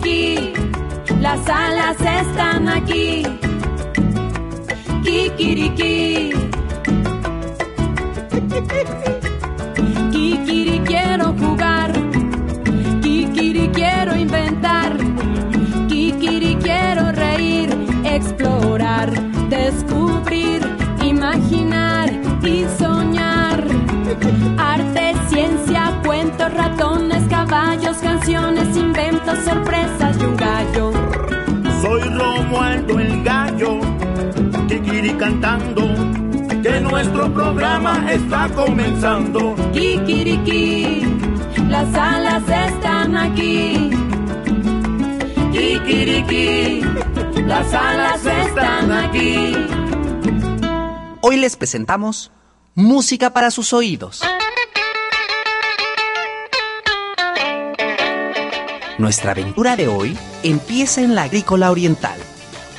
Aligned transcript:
Kikiriki, 0.00 0.52
las 1.20 1.48
alas 1.48 1.96
están 2.00 2.68
aquí. 2.68 3.22
Kikiriki. 5.04 6.32
Kikiri 10.10 10.80
quiero 10.84 11.34
jugar. 11.34 11.92
Kikiri 13.02 13.68
quiero 13.68 14.16
inventar. 14.16 14.96
Kikiri 15.88 16.56
quiero 16.56 17.12
reír, 17.12 17.70
explorar, 18.04 19.12
descubrir, 19.48 20.03
ratones, 26.32 27.28
caballos, 27.28 27.96
canciones, 27.98 28.76
inventos, 28.76 29.38
sorpresas 29.44 30.16
y 30.18 30.24
un 30.24 30.36
gallo. 30.36 30.92
Soy 31.82 32.02
Romualdo 32.02 32.98
el 32.98 33.22
gallo, 33.22 33.78
Kikiri 34.68 35.14
cantando, 35.14 35.82
que 36.62 36.80
nuestro 36.80 37.32
programa 37.32 38.12
está 38.12 38.48
comenzando. 38.54 39.54
Kikiriki, 39.72 41.02
las 41.68 41.94
alas 41.94 42.42
están 42.48 43.16
aquí. 43.16 43.90
Kikiriki, 45.52 46.80
las 47.46 47.72
alas 47.74 48.24
están 48.24 48.92
aquí. 48.92 49.54
Hoy 51.20 51.36
les 51.36 51.56
presentamos 51.56 52.30
Música 52.76 53.32
para 53.32 53.52
sus 53.52 53.72
oídos. 53.72 54.20
Nuestra 58.96 59.32
aventura 59.32 59.74
de 59.74 59.88
hoy 59.88 60.16
empieza 60.44 61.00
en 61.00 61.16
la 61.16 61.24
agrícola 61.24 61.72
oriental, 61.72 62.16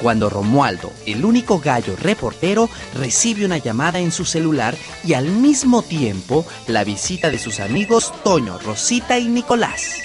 cuando 0.02 0.30
Romualdo, 0.30 0.94
el 1.06 1.26
único 1.26 1.60
gallo 1.60 1.98
reportero, 1.98 2.70
recibe 2.94 3.46
una 3.46 3.58
llamada 3.58 4.00
en 4.00 4.14
su 4.14 4.24
celular 4.24 4.76
y 5.04 5.14
al 5.14 5.26
mismo 5.26 5.82
tiempo 5.82 6.46
la 6.68 6.86
visita 6.86 7.30
de 7.30 7.38
sus 7.38 7.60
amigos 7.60 8.14
Toño, 8.24 8.58
Rosita 8.60 9.20
y 9.20 9.28
Nicolás. 9.28 9.96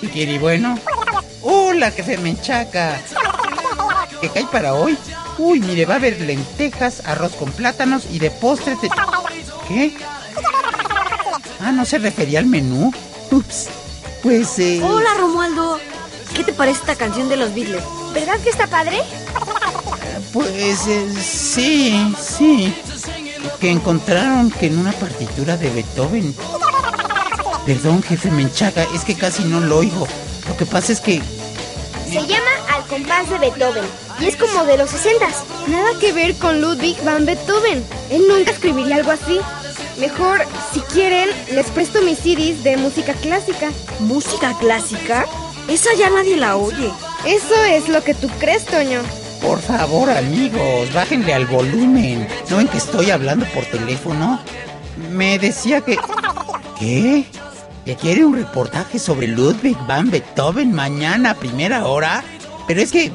¿Qué 0.00 0.08
quiere 0.08 0.38
bueno? 0.38 0.78
Hola, 1.42 1.90
jefe 1.90 2.16
Menchaca. 2.16 2.98
¿Qué 4.22 4.30
cae 4.30 4.46
para 4.46 4.72
hoy? 4.72 4.96
Uy, 5.36 5.60
mire, 5.60 5.84
va 5.84 5.94
a 5.94 5.98
haber 5.98 6.22
lentejas, 6.22 7.06
arroz 7.06 7.32
con 7.34 7.50
plátanos 7.52 8.06
y 8.10 8.18
de 8.18 8.30
postre 8.30 8.76
te... 8.76 8.88
¿Qué? 9.68 9.94
Ah, 11.60 11.70
¿no 11.70 11.84
se 11.84 11.98
refería 11.98 12.38
al 12.38 12.46
menú? 12.46 12.92
Ups. 13.30 13.68
Pues, 14.24 14.58
eh... 14.58 14.80
Hola 14.82 15.10
Romualdo, 15.18 15.78
¿qué 16.34 16.44
te 16.44 16.54
parece 16.54 16.80
esta 16.80 16.96
canción 16.96 17.28
de 17.28 17.36
los 17.36 17.54
Beatles? 17.54 17.84
¿Verdad 18.14 18.40
que 18.40 18.48
está 18.48 18.66
padre? 18.66 19.02
Pues, 20.32 20.86
eh, 20.88 21.14
sí, 21.20 22.14
sí. 22.18 22.74
Que 23.60 23.70
encontraron 23.70 24.50
que 24.50 24.68
en 24.68 24.78
una 24.78 24.92
partitura 24.92 25.58
de 25.58 25.68
Beethoven... 25.68 26.34
Perdón, 27.66 28.02
jefe 28.02 28.30
Menchaca, 28.30 28.84
es 28.94 29.04
que 29.04 29.14
casi 29.14 29.44
no 29.44 29.60
lo 29.60 29.76
oigo. 29.76 30.08
Lo 30.48 30.56
que 30.56 30.64
pasa 30.64 30.92
es 30.92 31.02
que... 31.02 31.20
Se 32.08 32.26
llama 32.26 32.50
Al 32.74 32.86
compás 32.86 33.28
de 33.28 33.38
Beethoven 33.38 33.84
y 34.20 34.26
es 34.26 34.36
como 34.36 34.64
de 34.64 34.78
los 34.78 34.88
60 34.88 35.26
Nada 35.68 35.98
que 36.00 36.14
ver 36.14 36.34
con 36.36 36.62
Ludwig 36.62 36.96
van 37.04 37.26
Beethoven. 37.26 37.84
Él 38.08 38.22
nunca 38.26 38.52
escribiría 38.52 38.96
algo 38.96 39.10
así. 39.10 39.38
Mejor, 39.98 40.46
si 40.72 40.80
quieren, 40.80 41.28
les 41.52 41.66
presto 41.66 42.00
mis 42.00 42.18
CDs 42.18 42.64
de 42.64 42.78
música 42.78 43.12
clásica. 43.12 43.70
¿Música 44.00 44.54
clásica? 44.58 45.26
Esa 45.68 45.94
ya 45.94 46.10
nadie 46.10 46.36
la 46.36 46.56
oye. 46.56 46.90
Eso 47.24 47.54
es 47.64 47.88
lo 47.88 48.02
que 48.02 48.14
tú 48.14 48.28
crees, 48.38 48.66
Toño. 48.66 49.00
Por 49.40 49.60
favor, 49.60 50.10
amigos, 50.10 50.92
bájenle 50.92 51.32
al 51.34 51.46
volumen. 51.46 52.26
¿No 52.50 52.56
ven 52.58 52.68
que 52.68 52.78
estoy 52.78 53.10
hablando 53.10 53.46
por 53.46 53.64
teléfono? 53.66 54.40
Me 55.10 55.38
decía 55.38 55.80
que... 55.80 55.96
¿Qué? 56.78 57.24
¿Que 57.84 57.96
quiere 57.96 58.24
un 58.24 58.34
reportaje 58.34 58.98
sobre 58.98 59.26
Ludwig 59.26 59.76
van 59.86 60.10
Beethoven 60.10 60.72
mañana 60.72 61.30
a 61.30 61.34
primera 61.34 61.86
hora? 61.86 62.24
Pero 62.66 62.80
es 62.80 62.90
que... 62.90 63.12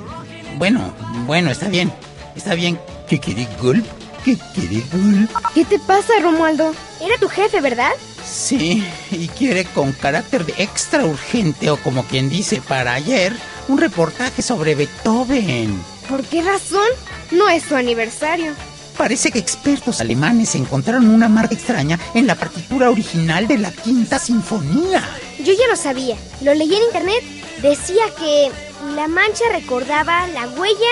Bueno, 0.58 0.94
bueno, 1.26 1.52
está 1.52 1.68
bien. 1.68 1.92
Está 2.36 2.56
bien. 2.56 2.80
¿Qué 3.08 3.20
quiere 3.20 3.48
Gulp? 3.62 3.86
¿Qué 4.24 4.38
quiere 4.54 4.84
Gulp? 4.92 5.32
¿Qué 5.54 5.66
te 5.66 5.80
pasa, 5.80 6.14
Romualdo? 6.22 6.74
Era 7.02 7.18
tu 7.20 7.28
jefe, 7.28 7.62
¿verdad? 7.62 7.92
Sí, 8.32 8.86
y 9.12 9.28
quiere 9.28 9.66
con 9.66 9.92
carácter 9.92 10.46
de 10.46 10.54
extra 10.58 11.04
urgente 11.06 11.70
o 11.70 11.78
como 11.78 12.04
quien 12.04 12.30
dice 12.30 12.62
para 12.62 12.94
ayer, 12.94 13.34
un 13.68 13.78
reportaje 13.78 14.42
sobre 14.42 14.76
Beethoven. 14.76 15.82
¿Por 16.08 16.24
qué 16.24 16.42
razón? 16.42 16.88
No 17.32 17.50
es 17.50 17.64
su 17.64 17.76
aniversario. 17.76 18.54
Parece 18.98 19.32
que 19.32 19.40
expertos 19.40 20.02
alemanes 20.02 20.56
encontraron 20.56 21.08
una 21.08 21.30
marca 21.30 21.56
extraña 21.56 22.00
en 22.14 22.28
la 22.28 22.36
partitura 22.36 22.90
original 22.90 23.48
de 23.48 23.58
la 23.58 23.72
Quinta 23.72 24.20
Sinfonía. 24.20 25.08
Yo 25.40 25.54
ya 25.54 25.68
lo 25.70 25.76
sabía. 25.76 26.18
Lo 26.42 26.54
leí 26.54 26.74
en 26.74 26.84
internet. 26.84 27.24
Decía 27.62 28.04
que 28.18 28.52
la 28.96 29.08
mancha 29.08 29.44
recordaba 29.54 30.28
la 30.28 30.48
huella 30.50 30.92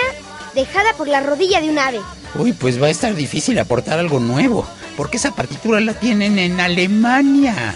dejada 0.55 0.93
por 0.93 1.07
la 1.07 1.19
rodilla 1.19 1.61
de 1.61 1.69
un 1.69 1.79
ave. 1.79 1.99
Uy, 2.35 2.53
pues 2.53 2.81
va 2.81 2.87
a 2.87 2.91
estar 2.91 3.13
difícil 3.15 3.57
aportar 3.59 3.99
algo 3.99 4.19
nuevo, 4.19 4.67
porque 4.97 5.15
esa 5.17 5.31
partitura 5.31 5.79
la 5.79 5.93
tienen 5.93 6.39
en 6.39 6.59
Alemania. 6.59 7.75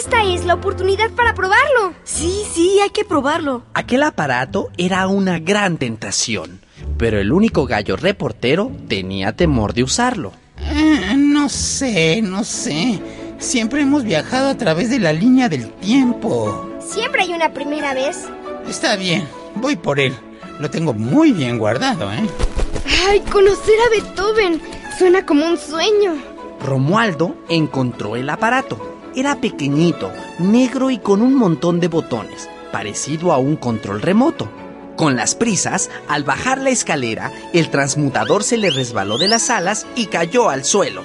Esta 0.00 0.24
es 0.24 0.44
la 0.44 0.54
oportunidad 0.54 1.10
para 1.10 1.34
probarlo. 1.34 1.94
Sí, 2.04 2.42
sí, 2.52 2.78
hay 2.80 2.90
que 2.90 3.04
probarlo. 3.04 3.64
Aquel 3.74 4.02
aparato 4.04 4.70
era 4.76 5.06
una 5.08 5.38
gran 5.38 5.76
tentación, 5.76 6.60
pero 6.98 7.20
el 7.20 7.32
único 7.32 7.66
gallo 7.66 7.96
reportero 7.96 8.70
tenía 8.88 9.32
temor 9.32 9.74
de 9.74 9.82
usarlo. 9.82 10.32
Eh, 10.58 11.14
no 11.16 11.48
sé, 11.48 12.22
no 12.22 12.44
sé. 12.44 13.00
Siempre 13.38 13.82
hemos 13.82 14.04
viajado 14.04 14.50
a 14.50 14.56
través 14.56 14.88
de 14.88 15.00
la 15.00 15.12
línea 15.12 15.48
del 15.48 15.72
tiempo. 15.72 16.71
Siempre 16.88 17.22
hay 17.22 17.32
una 17.32 17.52
primera 17.52 17.94
vez. 17.94 18.28
Está 18.68 18.96
bien, 18.96 19.28
voy 19.54 19.76
por 19.76 20.00
él. 20.00 20.14
Lo 20.58 20.70
tengo 20.70 20.92
muy 20.92 21.32
bien 21.32 21.58
guardado, 21.58 22.12
¿eh? 22.12 22.28
¡Ay, 23.08 23.20
conocer 23.20 23.74
a 23.86 23.90
Beethoven! 23.90 24.60
Suena 24.98 25.24
como 25.24 25.46
un 25.46 25.58
sueño. 25.58 26.14
Romualdo 26.60 27.36
encontró 27.48 28.16
el 28.16 28.28
aparato. 28.30 29.00
Era 29.14 29.40
pequeñito, 29.40 30.12
negro 30.38 30.90
y 30.90 30.98
con 30.98 31.22
un 31.22 31.34
montón 31.34 31.80
de 31.80 31.88
botones, 31.88 32.48
parecido 32.70 33.32
a 33.32 33.38
un 33.38 33.56
control 33.56 34.00
remoto. 34.00 34.48
Con 34.96 35.16
las 35.16 35.34
prisas, 35.34 35.90
al 36.08 36.22
bajar 36.24 36.58
la 36.58 36.70
escalera, 36.70 37.32
el 37.52 37.70
transmutador 37.70 38.44
se 38.44 38.56
le 38.56 38.70
resbaló 38.70 39.18
de 39.18 39.28
las 39.28 39.50
alas 39.50 39.86
y 39.96 40.06
cayó 40.06 40.48
al 40.48 40.64
suelo. 40.64 41.02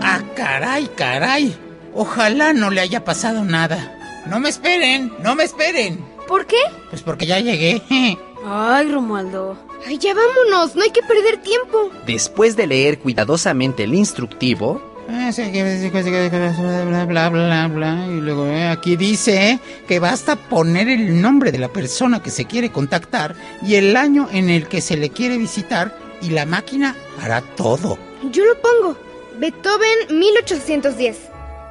¡Ah, 0.00 0.20
caray, 0.36 0.88
caray! 0.94 1.56
Ojalá 1.94 2.52
no 2.52 2.70
le 2.70 2.80
haya 2.80 3.04
pasado 3.04 3.44
nada. 3.44 3.98
No 4.26 4.40
me 4.40 4.48
esperen, 4.48 5.12
no 5.22 5.34
me 5.34 5.44
esperen. 5.44 6.04
¿Por 6.28 6.46
qué? 6.46 6.56
Pues 6.90 7.02
porque 7.02 7.26
ya 7.26 7.40
llegué. 7.40 7.82
Ay, 8.44 8.90
Romualdo. 8.90 9.56
Ay, 9.86 9.98
ya 9.98 10.14
vámonos, 10.14 10.76
no 10.76 10.82
hay 10.82 10.90
que 10.90 11.02
perder 11.02 11.38
tiempo. 11.42 11.90
Después 12.06 12.56
de 12.56 12.66
leer 12.66 12.98
cuidadosamente 12.98 13.84
el 13.84 13.94
instructivo, 13.94 14.80
bla 15.08 17.04
bla 17.04 17.28
bla 17.28 17.68
bla 17.68 18.06
y 18.06 18.20
luego 18.20 18.46
eh, 18.46 18.68
aquí 18.68 18.96
dice 18.96 19.58
que 19.86 19.98
basta 19.98 20.36
poner 20.36 20.88
el 20.88 21.20
nombre 21.20 21.52
de 21.52 21.58
la 21.58 21.68
persona 21.68 22.22
que 22.22 22.30
se 22.30 22.46
quiere 22.46 22.70
contactar 22.70 23.34
y 23.62 23.74
el 23.74 23.96
año 23.96 24.28
en 24.32 24.48
el 24.50 24.68
que 24.68 24.80
se 24.80 24.96
le 24.96 25.10
quiere 25.10 25.38
visitar 25.38 25.96
y 26.20 26.30
la 26.30 26.46
máquina 26.46 26.96
hará 27.20 27.40
todo. 27.40 27.98
Yo 28.30 28.44
lo 28.44 28.54
pongo. 28.60 28.96
Beethoven 29.38 30.18
1810, 30.18 31.18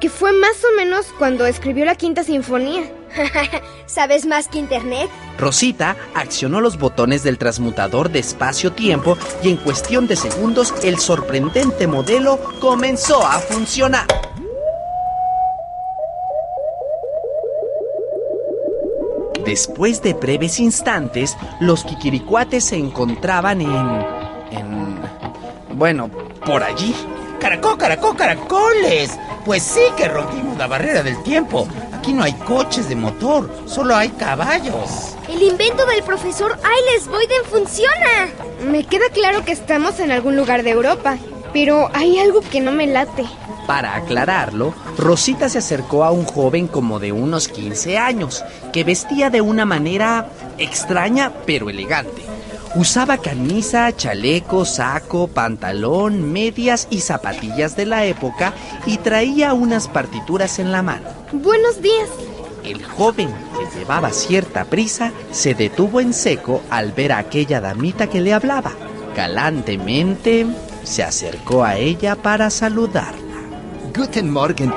que 0.02 0.10
fue 0.10 0.32
más 0.32 0.56
o 0.64 0.76
menos 0.76 1.06
cuando 1.16 1.46
escribió 1.46 1.84
la 1.84 1.94
quinta 1.94 2.24
sinfonía. 2.24 2.82
¿Sabes 3.86 4.26
más 4.26 4.48
que 4.48 4.58
Internet? 4.58 5.08
Rosita 5.38 5.96
accionó 6.12 6.60
los 6.60 6.76
botones 6.76 7.22
del 7.22 7.38
transmutador 7.38 8.10
de 8.10 8.18
espacio-tiempo 8.18 9.16
y 9.44 9.50
en 9.50 9.58
cuestión 9.58 10.08
de 10.08 10.16
segundos 10.16 10.74
el 10.82 10.98
sorprendente 10.98 11.86
modelo 11.86 12.40
comenzó 12.58 13.24
a 13.24 13.38
funcionar. 13.38 14.08
Después 19.44 20.02
de 20.02 20.14
breves 20.14 20.58
instantes, 20.58 21.36
los 21.60 21.84
kikiricuates 21.84 22.64
se 22.64 22.76
encontraban 22.76 23.60
en... 23.60 23.70
en... 24.50 25.00
bueno, 25.76 26.10
por 26.44 26.64
allí. 26.64 26.92
Caracol, 27.42 27.76
caracol, 27.76 28.16
caracoles. 28.16 29.18
Pues 29.44 29.64
sí 29.64 29.80
que 29.96 30.06
rompimos 30.06 30.56
la 30.56 30.68
barrera 30.68 31.02
del 31.02 31.20
tiempo. 31.24 31.66
Aquí 31.92 32.12
no 32.12 32.22
hay 32.22 32.34
coches 32.34 32.88
de 32.88 32.94
motor, 32.94 33.50
solo 33.66 33.96
hay 33.96 34.10
caballos. 34.10 35.16
El 35.28 35.42
invento 35.42 35.84
del 35.86 36.04
profesor 36.04 36.56
Ailes 36.62 37.08
Boyden 37.08 37.44
funciona. 37.50 38.28
Me 38.64 38.84
queda 38.84 39.06
claro 39.12 39.44
que 39.44 39.50
estamos 39.50 39.98
en 39.98 40.12
algún 40.12 40.36
lugar 40.36 40.62
de 40.62 40.70
Europa, 40.70 41.18
pero 41.52 41.90
hay 41.94 42.20
algo 42.20 42.42
que 42.42 42.60
no 42.60 42.70
me 42.70 42.86
late. 42.86 43.24
Para 43.66 43.96
aclararlo, 43.96 44.72
Rosita 44.96 45.48
se 45.48 45.58
acercó 45.58 46.04
a 46.04 46.12
un 46.12 46.24
joven 46.24 46.68
como 46.68 47.00
de 47.00 47.10
unos 47.10 47.48
15 47.48 47.98
años, 47.98 48.44
que 48.72 48.84
vestía 48.84 49.30
de 49.30 49.40
una 49.40 49.64
manera 49.64 50.28
extraña 50.58 51.32
pero 51.44 51.70
elegante. 51.70 52.22
Usaba 52.74 53.18
camisa, 53.18 53.94
chaleco, 53.94 54.64
saco, 54.64 55.28
pantalón, 55.28 56.32
medias 56.32 56.88
y 56.88 57.00
zapatillas 57.00 57.76
de 57.76 57.84
la 57.84 58.06
época 58.06 58.54
y 58.86 58.96
traía 58.96 59.52
unas 59.52 59.88
partituras 59.88 60.58
en 60.58 60.72
la 60.72 60.80
mano. 60.80 61.06
Buenos 61.32 61.82
días. 61.82 62.08
El 62.64 62.82
joven, 62.82 63.28
que 63.28 63.78
llevaba 63.78 64.10
cierta 64.10 64.64
prisa, 64.64 65.12
se 65.32 65.52
detuvo 65.54 66.00
en 66.00 66.14
seco 66.14 66.62
al 66.70 66.92
ver 66.92 67.12
a 67.12 67.18
aquella 67.18 67.60
damita 67.60 68.06
que 68.06 68.22
le 68.22 68.32
hablaba. 68.32 68.72
Galantemente 69.14 70.46
se 70.82 71.02
acercó 71.02 71.64
a 71.64 71.76
ella 71.76 72.16
para 72.16 72.48
saludarla. 72.48 73.20
Guten 73.94 74.30
Morgen. 74.30 74.72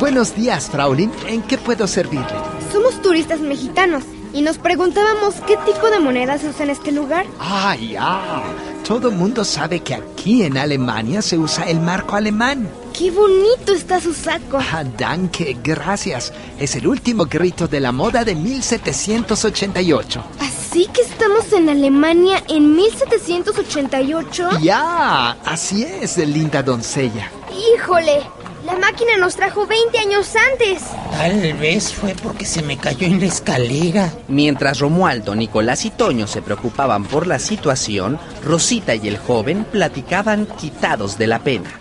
Buenos 0.00 0.34
días, 0.34 0.70
Fraulin. 0.70 1.12
¿En 1.28 1.42
qué 1.42 1.58
puedo 1.58 1.86
servirle? 1.86 2.38
Somos 2.72 3.02
turistas 3.02 3.40
mexicanos 3.40 4.04
y 4.34 4.42
nos 4.42 4.58
preguntábamos 4.58 5.36
qué 5.46 5.56
tipo 5.58 5.88
de 5.88 6.00
moneda 6.00 6.36
se 6.38 6.48
usa 6.48 6.64
en 6.64 6.70
este 6.70 6.90
lugar. 6.92 7.24
Ah, 7.38 7.76
ya. 7.76 8.42
Todo 8.86 9.10
mundo 9.10 9.44
sabe 9.44 9.80
que 9.80 9.94
aquí 9.94 10.42
en 10.42 10.58
Alemania 10.58 11.22
se 11.22 11.38
usa 11.38 11.64
el 11.64 11.80
marco 11.80 12.16
alemán. 12.16 12.68
¡Qué 12.92 13.10
bonito 13.10 13.72
está 13.72 14.00
su 14.00 14.12
saco! 14.12 14.58
Ah, 14.58 14.84
danke, 14.98 15.56
gracias. 15.62 16.32
Es 16.58 16.76
el 16.76 16.86
último 16.86 17.24
grito 17.26 17.66
de 17.68 17.80
la 17.80 17.92
moda 17.92 18.24
de 18.24 18.34
1788. 18.34 20.24
¿Así 20.40 20.86
que 20.92 21.02
estamos 21.02 21.52
en 21.52 21.68
Alemania 21.68 22.42
en 22.48 22.74
1788? 22.74 24.58
Ya, 24.60 25.30
así 25.44 25.84
es, 25.84 26.18
linda 26.18 26.62
doncella. 26.62 27.30
¡Híjole! 27.76 28.43
La 28.64 28.78
máquina 28.78 29.18
nos 29.18 29.36
trajo 29.36 29.66
20 29.66 29.98
años 29.98 30.32
antes. 30.52 30.82
Tal 31.10 31.52
vez 31.54 31.92
fue 31.92 32.14
porque 32.14 32.46
se 32.46 32.62
me 32.62 32.78
cayó 32.78 33.06
en 33.06 33.20
la 33.20 33.26
escalera. 33.26 34.10
Mientras 34.28 34.78
Romualdo, 34.78 35.34
Nicolás 35.34 35.84
y 35.84 35.90
Toño 35.90 36.26
se 36.26 36.40
preocupaban 36.40 37.04
por 37.04 37.26
la 37.26 37.38
situación, 37.38 38.18
Rosita 38.42 38.94
y 38.94 39.06
el 39.06 39.18
joven 39.18 39.64
platicaban 39.70 40.46
quitados 40.46 41.18
de 41.18 41.26
la 41.26 41.40
pena. 41.40 41.78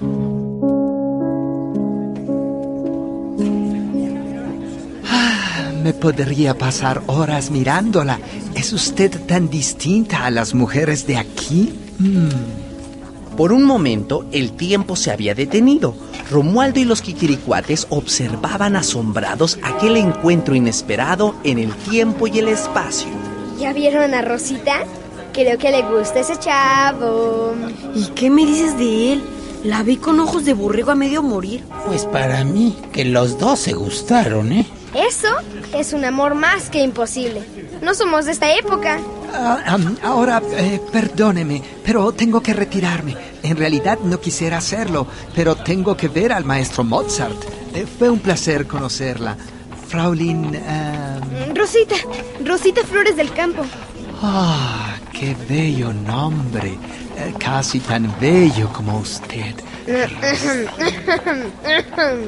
Me 5.83 5.93
podría 5.93 6.57
pasar 6.57 7.01
horas 7.07 7.49
mirándola. 7.49 8.19
¿Es 8.55 8.73
usted 8.73 9.19
tan 9.25 9.49
distinta 9.49 10.25
a 10.25 10.31
las 10.31 10.53
mujeres 10.53 11.07
de 11.07 11.17
aquí? 11.17 11.73
Mm. 11.99 13.35
Por 13.35 13.51
un 13.51 13.63
momento, 13.63 14.25
el 14.31 14.51
tiempo 14.51 14.95
se 14.95 15.11
había 15.11 15.33
detenido. 15.33 15.95
Romualdo 16.33 16.79
y 16.79 16.85
los 16.85 17.03
Kikiricuates 17.03 17.85
observaban 17.91 18.75
asombrados 18.75 19.59
aquel 19.61 19.97
encuentro 19.97 20.55
inesperado 20.55 21.35
en 21.43 21.59
el 21.59 21.71
tiempo 21.75 22.25
y 22.25 22.39
el 22.39 22.47
espacio. 22.47 23.09
¿Ya 23.59 23.71
vieron 23.71 24.15
a 24.15 24.23
Rosita? 24.23 24.83
Creo 25.31 25.59
que 25.59 25.69
le 25.69 25.83
gusta 25.83 26.21
ese 26.21 26.39
chavo. 26.39 27.53
¿Y 27.93 28.05
qué 28.15 28.31
me 28.31 28.47
dices 28.47 28.75
de 28.79 29.13
él? 29.13 29.23
La 29.63 29.83
vi 29.83 29.97
con 29.97 30.19
ojos 30.19 30.43
de 30.43 30.55
borrego 30.55 30.89
a 30.89 30.95
medio 30.95 31.21
morir. 31.21 31.63
Pues 31.85 32.05
para 32.05 32.43
mí, 32.43 32.75
que 32.91 33.05
los 33.05 33.37
dos 33.37 33.59
se 33.59 33.73
gustaron, 33.73 34.51
¿eh? 34.53 34.65
Eso 34.95 35.29
es 35.75 35.93
un 35.93 36.03
amor 36.03 36.33
más 36.33 36.71
que 36.71 36.81
imposible. 36.81 37.43
No 37.83 37.93
somos 37.93 38.25
de 38.25 38.31
esta 38.31 38.55
época. 38.55 38.99
Ah, 39.31 39.77
ahora, 40.01 40.41
eh, 40.57 40.81
perdóneme, 40.91 41.61
pero 41.85 42.11
tengo 42.11 42.41
que 42.41 42.53
retirarme. 42.53 43.32
En 43.43 43.57
realidad 43.57 43.99
no 43.99 44.19
quisiera 44.21 44.57
hacerlo, 44.57 45.05
pero 45.35 45.55
tengo 45.55 45.95
que 45.97 46.07
ver 46.07 46.31
al 46.31 46.45
maestro 46.45 46.83
Mozart. 46.85 47.35
Eh, 47.75 47.85
fue 47.85 48.09
un 48.09 48.19
placer 48.19 48.65
conocerla. 48.65 49.35
Fraulin... 49.87 50.55
am, 50.55 51.53
Rosita, 51.53 51.95
Rosita 52.43 52.83
Flores 52.83 53.15
del 53.17 53.31
Campo. 53.33 53.63
Ah, 54.21 54.95
qué 55.11 55.35
bello 55.47 55.91
nombre. 55.91 56.77
Eh, 57.17 57.33
casi 57.37 57.79
tan 57.79 58.13
bello 58.19 58.71
como 58.73 58.99
usted. 58.99 59.53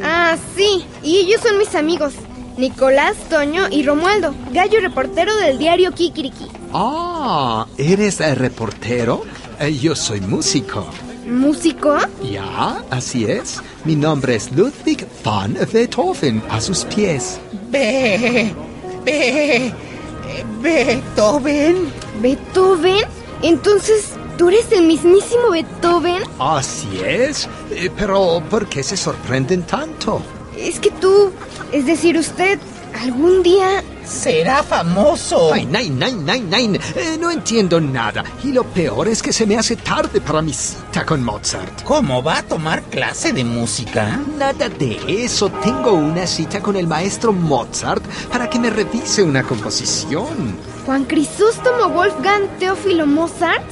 Ah, 0.03 0.35
sí, 0.55 0.85
y 1.01 1.17
ellos 1.17 1.41
son 1.41 1.57
mis 1.57 1.73
amigos. 1.75 2.13
Nicolás, 2.57 3.15
Toño 3.29 3.67
y 3.69 3.83
Romualdo, 3.83 4.33
gallo 4.51 4.79
reportero 4.81 5.35
del 5.37 5.57
diario 5.57 5.91
Kikiriki. 5.93 6.47
Ah, 6.73 7.65
¿eres 7.77 8.19
el 8.21 8.35
reportero? 8.35 9.23
Yo 9.81 9.95
soy 9.95 10.21
músico. 10.21 10.85
¿Músico? 11.25 11.97
Ya, 12.21 12.83
así 12.91 13.25
es. 13.25 13.61
Mi 13.83 13.95
nombre 13.95 14.35
es 14.35 14.51
Ludwig 14.51 15.07
van 15.23 15.57
Beethoven, 15.73 16.41
a 16.49 16.61
sus 16.61 16.85
pies. 16.85 17.39
Be, 17.71 18.53
be, 19.03 19.73
Beethoven. 20.61 21.91
¿Beethoven? 22.21 23.03
Entonces, 23.41 24.11
¿tú 24.37 24.49
eres 24.49 24.71
el 24.71 24.85
mismísimo 24.85 25.49
Beethoven? 25.51 26.23
Así 26.39 26.99
es. 27.03 27.49
Eh, 27.71 27.89
pero, 27.97 28.43
¿por 28.49 28.67
qué 28.67 28.83
se 28.83 28.95
sorprenden 28.95 29.63
tanto? 29.63 30.21
Es 30.57 30.79
que 30.79 30.91
tú, 30.91 31.31
es 31.71 31.85
decir, 31.85 32.17
usted, 32.17 32.59
algún 33.01 33.43
día... 33.43 33.83
Será 34.05 34.63
famoso. 34.63 35.51
Ay, 35.53 35.65
nein, 35.65 35.97
nein, 35.97 36.25
nein, 36.25 36.49
nein. 36.49 36.75
Eh, 36.95 37.17
no 37.19 37.31
entiendo 37.31 37.81
nada. 37.81 38.23
Y 38.43 38.51
lo 38.51 38.63
peor 38.63 39.07
es 39.07 39.21
que 39.21 39.33
se 39.33 39.45
me 39.45 39.57
hace 39.57 39.75
tarde 39.75 40.21
para 40.21 40.41
mi 40.41 40.53
cita 40.53 41.05
con 41.05 41.23
Mozart. 41.23 41.83
¿Cómo 41.83 42.21
va 42.21 42.39
a 42.39 42.43
tomar 42.43 42.83
clase 42.83 43.33
de 43.33 43.43
música? 43.43 44.19
Nada 44.37 44.69
de 44.69 44.99
eso. 45.07 45.49
Tengo 45.49 45.93
una 45.93 46.27
cita 46.27 46.61
con 46.61 46.75
el 46.75 46.87
maestro 46.87 47.33
Mozart 47.33 48.03
para 48.31 48.49
que 48.49 48.59
me 48.59 48.69
revise 48.69 49.23
una 49.23 49.43
composición. 49.43 50.55
Juan 50.85 51.05
Crisóstomo 51.05 51.89
Wolfgang 51.89 52.47
Teófilo 52.59 53.07
Mozart. 53.07 53.65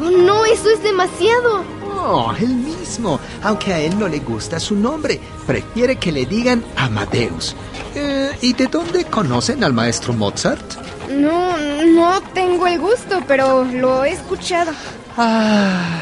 Oh, 0.00 0.10
no, 0.10 0.44
eso 0.44 0.70
es 0.70 0.82
demasiado. 0.82 1.64
Oh, 2.02 2.32
el 2.38 2.48
mismo, 2.48 3.20
aunque 3.42 3.74
a 3.74 3.78
él 3.80 3.98
no 3.98 4.08
le 4.08 4.20
gusta 4.20 4.58
su 4.58 4.74
nombre. 4.74 5.20
Prefiere 5.46 5.96
que 5.96 6.10
le 6.10 6.24
digan 6.24 6.64
Amadeus. 6.76 7.54
Eh, 7.94 8.30
¿Y 8.40 8.52
de 8.54 8.66
dónde 8.66 9.04
conocen 9.04 9.62
al 9.62 9.74
maestro 9.74 10.12
Mozart? 10.14 10.64
No, 11.10 11.56
no 11.84 12.20
tengo 12.32 12.66
el 12.66 12.78
gusto, 12.78 13.22
pero 13.28 13.64
lo 13.64 14.04
he 14.04 14.12
escuchado. 14.12 14.72
Ah, 15.16 16.00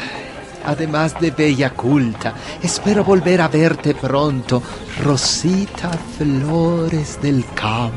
además 0.65 1.19
de 1.19 1.31
bella 1.31 1.71
culta, 1.71 2.33
espero 2.63 3.03
volver 3.03 3.41
a 3.41 3.47
verte 3.49 3.93
pronto, 3.93 4.63
Rosita 5.03 5.91
Flores 6.17 7.21
del 7.21 7.43
Campo. 7.55 7.93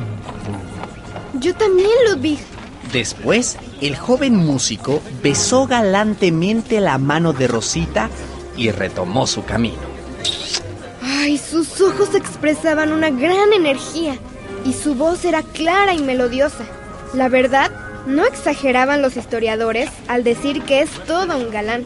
Yo 1.34 1.54
también, 1.54 1.88
Ludwig. 2.10 2.40
Después, 2.92 3.56
el 3.82 3.96
joven 3.96 4.36
músico 4.36 5.02
besó 5.22 5.66
galantemente 5.66 6.80
la 6.80 6.98
mano 6.98 7.32
de 7.32 7.48
Rosita 7.48 8.10
y 8.56 8.70
retomó 8.70 9.26
su 9.26 9.44
camino. 9.44 9.92
Ay, 11.02 11.38
sus 11.38 11.80
ojos 11.80 12.14
expresaban 12.14 12.92
una 12.92 13.10
gran 13.10 13.52
energía 13.52 14.16
y 14.64 14.72
su 14.72 14.94
voz 14.94 15.24
era 15.24 15.42
clara 15.42 15.94
y 15.94 16.02
melodiosa. 16.02 16.64
La 17.12 17.28
verdad, 17.28 17.72
no 18.06 18.24
exageraban 18.24 19.02
los 19.02 19.16
historiadores 19.16 19.90
al 20.08 20.24
decir 20.24 20.62
que 20.62 20.82
es 20.82 20.90
todo 21.06 21.36
un 21.36 21.50
galán. 21.50 21.84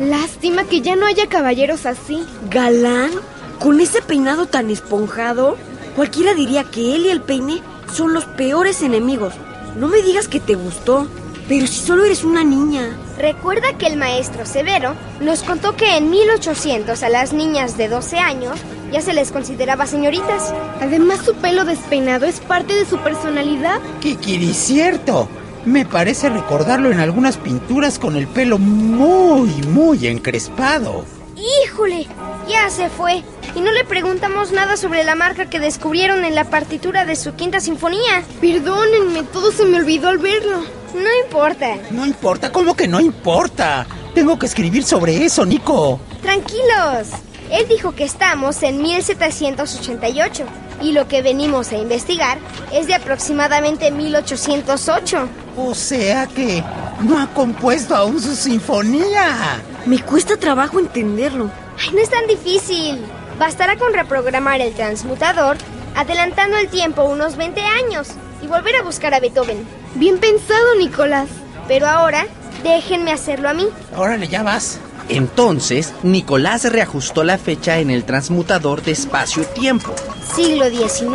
Lástima 0.00 0.64
que 0.64 0.80
ya 0.80 0.96
no 0.96 1.06
haya 1.06 1.28
caballeros 1.28 1.86
así. 1.86 2.24
¿Galán? 2.50 3.10
¿Con 3.58 3.80
ese 3.80 4.00
peinado 4.00 4.46
tan 4.46 4.70
esponjado? 4.70 5.56
Cualquiera 5.96 6.34
diría 6.34 6.64
que 6.64 6.94
él 6.94 7.06
y 7.06 7.10
el 7.10 7.20
peine 7.20 7.62
son 7.92 8.14
los 8.14 8.24
peores 8.24 8.82
enemigos. 8.82 9.34
No 9.76 9.88
me 9.88 10.02
digas 10.02 10.28
que 10.28 10.40
te 10.40 10.54
gustó, 10.54 11.06
pero 11.48 11.66
si 11.66 11.80
solo 11.80 12.04
eres 12.04 12.24
una 12.24 12.44
niña. 12.44 12.96
Recuerda 13.18 13.76
que 13.78 13.86
el 13.86 13.96
maestro 13.96 14.46
Severo 14.46 14.94
nos 15.20 15.42
contó 15.42 15.76
que 15.76 15.96
en 15.96 16.10
1800 16.10 17.02
a 17.02 17.08
las 17.08 17.32
niñas 17.32 17.76
de 17.76 17.88
12 17.88 18.18
años 18.18 18.58
ya 18.92 19.00
se 19.00 19.12
les 19.12 19.32
consideraba 19.32 19.86
señoritas. 19.86 20.54
Además, 20.80 21.20
su 21.24 21.34
pelo 21.34 21.64
despeinado 21.64 22.26
es 22.26 22.40
parte 22.40 22.74
de 22.74 22.84
su 22.84 22.98
personalidad. 22.98 23.80
Kikiri, 24.00 24.52
cierto. 24.52 25.28
Me 25.64 25.86
parece 25.86 26.28
recordarlo 26.28 26.90
en 26.90 26.98
algunas 26.98 27.36
pinturas 27.36 27.98
con 27.98 28.16
el 28.16 28.26
pelo 28.26 28.58
muy, 28.58 29.50
muy 29.68 30.06
encrespado. 30.08 31.04
¡Híjole! 31.42 32.06
Ya 32.48 32.70
se 32.70 32.88
fue. 32.88 33.24
Y 33.54 33.60
no 33.60 33.72
le 33.72 33.84
preguntamos 33.84 34.52
nada 34.52 34.76
sobre 34.76 35.02
la 35.04 35.14
marca 35.14 35.50
que 35.50 35.58
descubrieron 35.58 36.24
en 36.24 36.34
la 36.34 36.44
partitura 36.44 37.04
de 37.04 37.16
su 37.16 37.34
quinta 37.34 37.60
sinfonía. 37.60 38.22
Perdónenme, 38.40 39.24
todo 39.24 39.50
se 39.50 39.64
me 39.64 39.78
olvidó 39.78 40.08
al 40.08 40.18
verlo. 40.18 40.60
No 40.94 41.24
importa. 41.24 41.76
No 41.90 42.06
importa, 42.06 42.52
¿cómo 42.52 42.76
que 42.76 42.86
no 42.86 43.00
importa? 43.00 43.86
Tengo 44.14 44.38
que 44.38 44.46
escribir 44.46 44.84
sobre 44.84 45.24
eso, 45.24 45.44
Nico. 45.44 45.98
Tranquilos. 46.22 47.08
Él 47.50 47.66
dijo 47.68 47.92
que 47.92 48.04
estamos 48.04 48.62
en 48.62 48.80
1788 48.80 50.44
y 50.80 50.92
lo 50.92 51.08
que 51.08 51.22
venimos 51.22 51.72
a 51.72 51.76
investigar 51.76 52.38
es 52.72 52.86
de 52.86 52.94
aproximadamente 52.94 53.90
1808. 53.90 55.28
O 55.56 55.74
sea 55.74 56.26
que 56.26 56.62
no 57.02 57.18
ha 57.18 57.26
compuesto 57.34 57.94
aún 57.96 58.20
su 58.20 58.34
sinfonía. 58.34 59.60
Me 59.84 60.00
cuesta 60.00 60.36
trabajo 60.36 60.78
entenderlo. 60.78 61.50
Ay, 61.78 61.90
no 61.92 62.00
es 62.00 62.10
tan 62.10 62.26
difícil. 62.28 63.04
Bastará 63.38 63.76
con 63.76 63.92
reprogramar 63.92 64.60
el 64.60 64.74
transmutador, 64.74 65.56
adelantando 65.96 66.56
el 66.56 66.68
tiempo 66.68 67.02
unos 67.02 67.36
20 67.36 67.60
años 67.62 68.08
y 68.42 68.46
volver 68.46 68.76
a 68.76 68.82
buscar 68.82 69.12
a 69.14 69.20
Beethoven. 69.20 69.66
Bien 69.96 70.18
pensado, 70.18 70.76
Nicolás. 70.78 71.28
Pero 71.66 71.88
ahora, 71.88 72.26
déjenme 72.62 73.12
hacerlo 73.12 73.48
a 73.48 73.54
mí. 73.54 73.68
Órale, 73.96 74.28
ya 74.28 74.44
vas. 74.44 74.78
Entonces, 75.08 75.92
Nicolás 76.04 76.70
reajustó 76.70 77.24
la 77.24 77.36
fecha 77.36 77.78
en 77.78 77.90
el 77.90 78.04
transmutador 78.04 78.82
de 78.82 78.92
espacio-tiempo. 78.92 79.94
Siglo 80.36 80.70
XIX, 80.70 81.10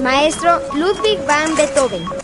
maestro 0.00 0.60
Ludwig 0.74 1.24
van 1.26 1.54
Beethoven. 1.54 2.23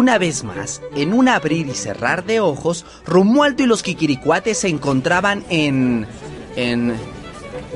Una 0.00 0.16
vez 0.16 0.44
más, 0.44 0.80
en 0.96 1.12
un 1.12 1.28
abrir 1.28 1.66
y 1.68 1.74
cerrar 1.74 2.24
de 2.24 2.40
ojos, 2.40 2.86
Romualdo 3.04 3.62
y 3.62 3.66
los 3.66 3.82
Kikiricuates 3.82 4.56
se 4.58 4.68
encontraban 4.68 5.44
en... 5.50 6.06
en... 6.56 6.94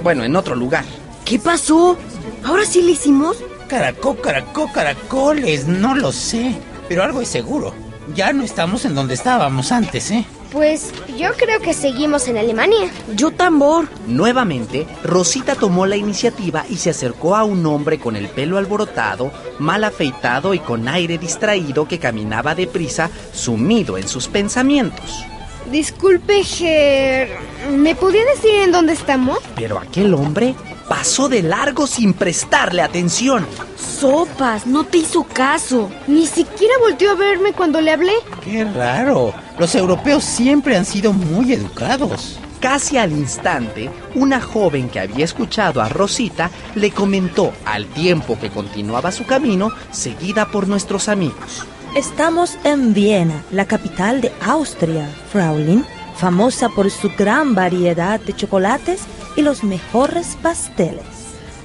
bueno, 0.02 0.24
en 0.24 0.34
otro 0.34 0.56
lugar. 0.56 0.86
¿Qué 1.26 1.38
pasó? 1.38 1.98
¿Ahora 2.42 2.64
sí 2.64 2.80
le 2.80 2.92
hicimos? 2.92 3.36
Caracó, 3.68 4.16
caracó, 4.16 4.72
caracoles, 4.72 5.66
no 5.68 5.94
lo 5.94 6.12
sé. 6.12 6.54
Pero 6.88 7.02
algo 7.02 7.20
es 7.20 7.28
seguro. 7.28 7.74
Ya 8.14 8.32
no 8.32 8.42
estamos 8.42 8.86
en 8.86 8.94
donde 8.94 9.12
estábamos 9.12 9.70
antes, 9.70 10.10
¿eh? 10.10 10.24
Pues 10.54 10.92
yo 11.18 11.32
creo 11.36 11.58
que 11.58 11.74
seguimos 11.74 12.28
en 12.28 12.36
Alemania. 12.36 12.88
Yo 13.16 13.32
tambor. 13.32 13.88
Nuevamente, 14.06 14.86
Rosita 15.02 15.56
tomó 15.56 15.84
la 15.84 15.96
iniciativa 15.96 16.64
y 16.70 16.76
se 16.76 16.90
acercó 16.90 17.34
a 17.34 17.42
un 17.42 17.66
hombre 17.66 17.98
con 17.98 18.14
el 18.14 18.28
pelo 18.28 18.56
alborotado, 18.56 19.32
mal 19.58 19.82
afeitado 19.82 20.54
y 20.54 20.60
con 20.60 20.86
aire 20.86 21.18
distraído 21.18 21.88
que 21.88 21.98
caminaba 21.98 22.54
deprisa, 22.54 23.10
sumido 23.32 23.98
en 23.98 24.06
sus 24.06 24.28
pensamientos. 24.28 25.24
Disculpe, 25.72 26.44
Ger. 26.44 27.30
¿Me 27.76 27.96
podía 27.96 28.24
decir 28.24 28.54
en 28.62 28.70
dónde 28.70 28.92
estamos? 28.92 29.40
Pero 29.56 29.80
aquel 29.80 30.14
hombre 30.14 30.54
pasó 30.88 31.28
de 31.28 31.42
largo 31.42 31.86
sin 31.86 32.12
prestarle 32.12 32.82
atención. 32.82 33.46
Sopas, 33.76 34.66
no 34.66 34.84
te 34.84 34.98
hizo 34.98 35.24
caso. 35.24 35.90
Ni 36.06 36.26
siquiera 36.26 36.74
volteó 36.80 37.12
a 37.12 37.14
verme 37.14 37.52
cuando 37.52 37.80
le 37.80 37.92
hablé. 37.92 38.14
Qué 38.42 38.64
raro. 38.64 39.32
Los 39.58 39.74
europeos 39.74 40.24
siempre 40.24 40.76
han 40.76 40.84
sido 40.84 41.12
muy 41.12 41.52
educados. 41.52 42.38
Casi 42.60 42.96
al 42.96 43.12
instante, 43.12 43.90
una 44.14 44.40
joven 44.40 44.88
que 44.88 45.00
había 45.00 45.24
escuchado 45.24 45.82
a 45.82 45.88
Rosita 45.88 46.50
le 46.74 46.90
comentó 46.90 47.52
al 47.66 47.86
tiempo 47.86 48.38
que 48.38 48.48
continuaba 48.48 49.12
su 49.12 49.26
camino, 49.26 49.70
seguida 49.90 50.46
por 50.46 50.66
nuestros 50.66 51.08
amigos. 51.08 51.66
Estamos 51.94 52.56
en 52.64 52.94
Viena, 52.94 53.44
la 53.50 53.66
capital 53.66 54.20
de 54.20 54.32
Austria, 54.40 55.06
Fraulein, 55.30 55.84
famosa 56.16 56.68
por 56.70 56.90
su 56.90 57.10
gran 57.16 57.54
variedad 57.54 58.18
de 58.18 58.34
chocolates 58.34 59.02
y 59.36 59.42
los 59.42 59.64
mejores 59.64 60.36
pasteles. 60.42 61.04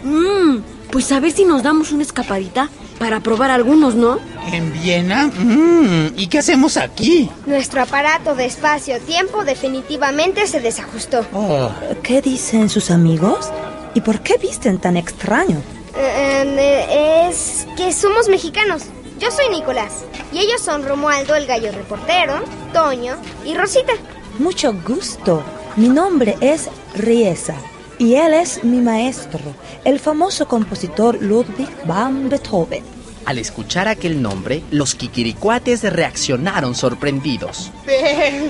Mmm, 0.04 0.58
pues 0.92 1.12
a 1.12 1.20
ver 1.20 1.32
si 1.32 1.46
nos 1.46 1.64
damos 1.64 1.92
una 1.92 2.04
escapadita 2.04 2.70
para 2.98 3.22
probar 3.22 3.52
algunos, 3.52 3.96
¿no? 3.96 4.20
¿En 4.52 4.74
Viena? 4.74 5.28
Mm, 5.28 6.14
¿Y 6.18 6.28
qué 6.28 6.40
hacemos 6.40 6.78
aquí? 6.78 7.30
Nuestro 7.46 7.82
aparato 7.82 8.36
de 8.36 8.46
espacio-tiempo 8.46 9.44
definitivamente 9.46 10.46
se 10.48 10.60
desajustó. 10.60 11.26
Oh, 11.34 11.70
¿Qué 12.04 12.22
dicen 12.22 12.70
sus 12.70 12.92
amigos? 12.92 13.50
¿Y 13.94 14.02
por 14.02 14.22
qué 14.22 14.38
visten 14.38 14.80
tan 14.80 14.98
extraño? 14.98 15.62
Eh, 15.96 16.44
eh, 16.58 17.28
es 17.30 17.68
que 17.78 17.92
somos 17.94 18.28
mexicanos. 18.30 18.84
Yo 19.20 19.32
soy 19.32 19.50
Nicolás 19.50 20.06
y 20.32 20.40
ellos 20.40 20.62
son 20.62 20.86
Romualdo 20.86 21.36
el 21.36 21.46
gallo 21.46 21.72
reportero, 21.72 22.42
Toño 22.74 23.18
y 23.46 23.54
Rosita. 23.54 23.94
Mucho 24.38 24.74
gusto. 24.88 25.44
Mi 25.76 25.90
nombre 25.90 26.38
es 26.42 26.70
Riesa 26.96 27.56
y 28.00 28.16
él 28.16 28.34
es 28.34 28.64
mi 28.64 28.80
maestro, 28.80 29.42
el 29.84 30.00
famoso 30.00 30.48
compositor 30.48 31.22
Ludwig 31.22 31.70
van 31.86 32.30
Beethoven. 32.30 32.84
Al 33.26 33.38
escuchar 33.38 33.88
aquel 33.88 34.22
nombre, 34.22 34.64
los 34.72 34.96
Kikiricuates 34.96 35.84
reaccionaron 35.84 36.74
sorprendidos. 36.74 37.72
Be, 37.86 38.50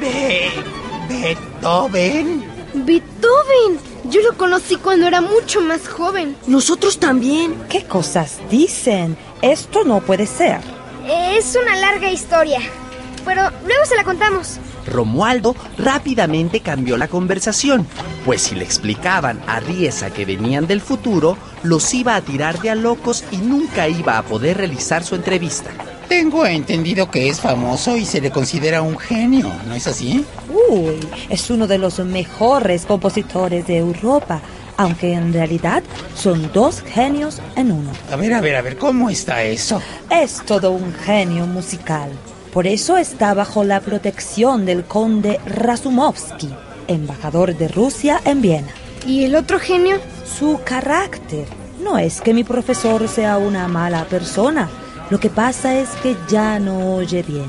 Be, 0.00 0.50
Beethoven. 1.08 2.44
¡Beethoven! 2.74 3.78
Yo 4.04 4.22
lo 4.22 4.36
conocí 4.36 4.76
cuando 4.76 5.06
era 5.08 5.20
mucho 5.20 5.60
más 5.60 5.88
joven. 5.88 6.36
Nosotros 6.46 6.98
también. 6.98 7.56
¿Qué 7.68 7.84
cosas 7.84 8.38
dicen? 8.50 9.16
Esto 9.42 9.84
no 9.84 10.00
puede 10.00 10.26
ser. 10.26 10.60
Es 11.08 11.56
una 11.60 11.74
larga 11.76 12.10
historia, 12.10 12.60
pero 13.24 13.50
luego 13.66 13.84
se 13.84 13.96
la 13.96 14.04
contamos. 14.04 14.60
Romualdo 14.86 15.54
rápidamente 15.78 16.60
cambió 16.60 16.96
la 16.96 17.08
conversación, 17.08 17.86
pues 18.24 18.42
si 18.42 18.54
le 18.54 18.64
explicaban 18.64 19.40
a 19.46 19.60
Riesa 19.60 20.10
que 20.10 20.24
venían 20.24 20.66
del 20.66 20.80
futuro, 20.80 21.36
los 21.62 21.92
iba 21.94 22.16
a 22.16 22.20
tirar 22.20 22.60
de 22.60 22.70
a 22.70 22.74
locos 22.74 23.24
y 23.30 23.38
nunca 23.38 23.88
iba 23.88 24.18
a 24.18 24.22
poder 24.22 24.56
realizar 24.58 25.04
su 25.04 25.14
entrevista. 25.14 25.70
Tengo 26.08 26.46
entendido 26.46 27.10
que 27.10 27.28
es 27.28 27.40
famoso 27.40 27.96
y 27.96 28.04
se 28.04 28.20
le 28.20 28.30
considera 28.30 28.80
un 28.80 28.96
genio, 28.96 29.50
¿no 29.66 29.74
es 29.74 29.88
así? 29.88 30.24
Uy, 30.70 31.00
es 31.28 31.50
uno 31.50 31.66
de 31.66 31.78
los 31.78 31.98
mejores 31.98 32.86
compositores 32.86 33.66
de 33.66 33.78
Europa, 33.78 34.40
aunque 34.76 35.14
en 35.14 35.32
realidad 35.32 35.82
son 36.14 36.52
dos 36.52 36.80
genios 36.82 37.40
en 37.56 37.72
uno. 37.72 37.90
A 38.12 38.16
ver, 38.16 38.34
a 38.34 38.40
ver, 38.40 38.54
a 38.54 38.62
ver, 38.62 38.76
¿cómo 38.78 39.10
está 39.10 39.42
eso? 39.42 39.82
Es 40.08 40.42
todo 40.46 40.70
un 40.70 40.94
genio 40.94 41.44
musical. 41.46 42.10
Por 42.56 42.66
eso 42.66 42.96
está 42.96 43.34
bajo 43.34 43.64
la 43.64 43.80
protección 43.80 44.64
del 44.64 44.84
conde 44.84 45.38
Razumovsky, 45.44 46.48
embajador 46.88 47.54
de 47.54 47.68
Rusia 47.68 48.18
en 48.24 48.40
Viena. 48.40 48.72
¿Y 49.06 49.24
el 49.24 49.36
otro 49.36 49.58
genio? 49.60 49.98
Su 50.24 50.60
carácter. 50.64 51.46
No 51.82 51.98
es 51.98 52.22
que 52.22 52.32
mi 52.32 52.44
profesor 52.44 53.08
sea 53.08 53.36
una 53.36 53.68
mala 53.68 54.06
persona. 54.06 54.70
Lo 55.10 55.20
que 55.20 55.28
pasa 55.28 55.78
es 55.78 55.90
que 56.02 56.16
ya 56.30 56.58
no 56.58 56.94
oye 56.94 57.22
bien. 57.22 57.44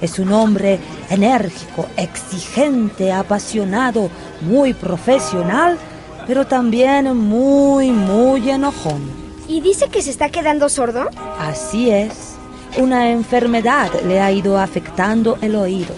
Es 0.00 0.18
un 0.18 0.32
hombre 0.32 0.80
enérgico, 1.08 1.86
exigente, 1.96 3.12
apasionado, 3.12 4.10
muy 4.40 4.74
profesional, 4.74 5.78
pero 6.26 6.48
también 6.48 7.16
muy, 7.16 7.92
muy 7.92 8.50
enojón. 8.50 9.02
¿Y 9.46 9.60
dice 9.60 9.88
que 9.88 10.02
se 10.02 10.10
está 10.10 10.30
quedando 10.30 10.68
sordo? 10.68 11.10
Así 11.38 11.90
es. 11.90 12.31
Una 12.78 13.10
enfermedad 13.10 13.90
le 14.06 14.20
ha 14.20 14.32
ido 14.32 14.58
afectando 14.58 15.38
el 15.42 15.56
oído. 15.56 15.94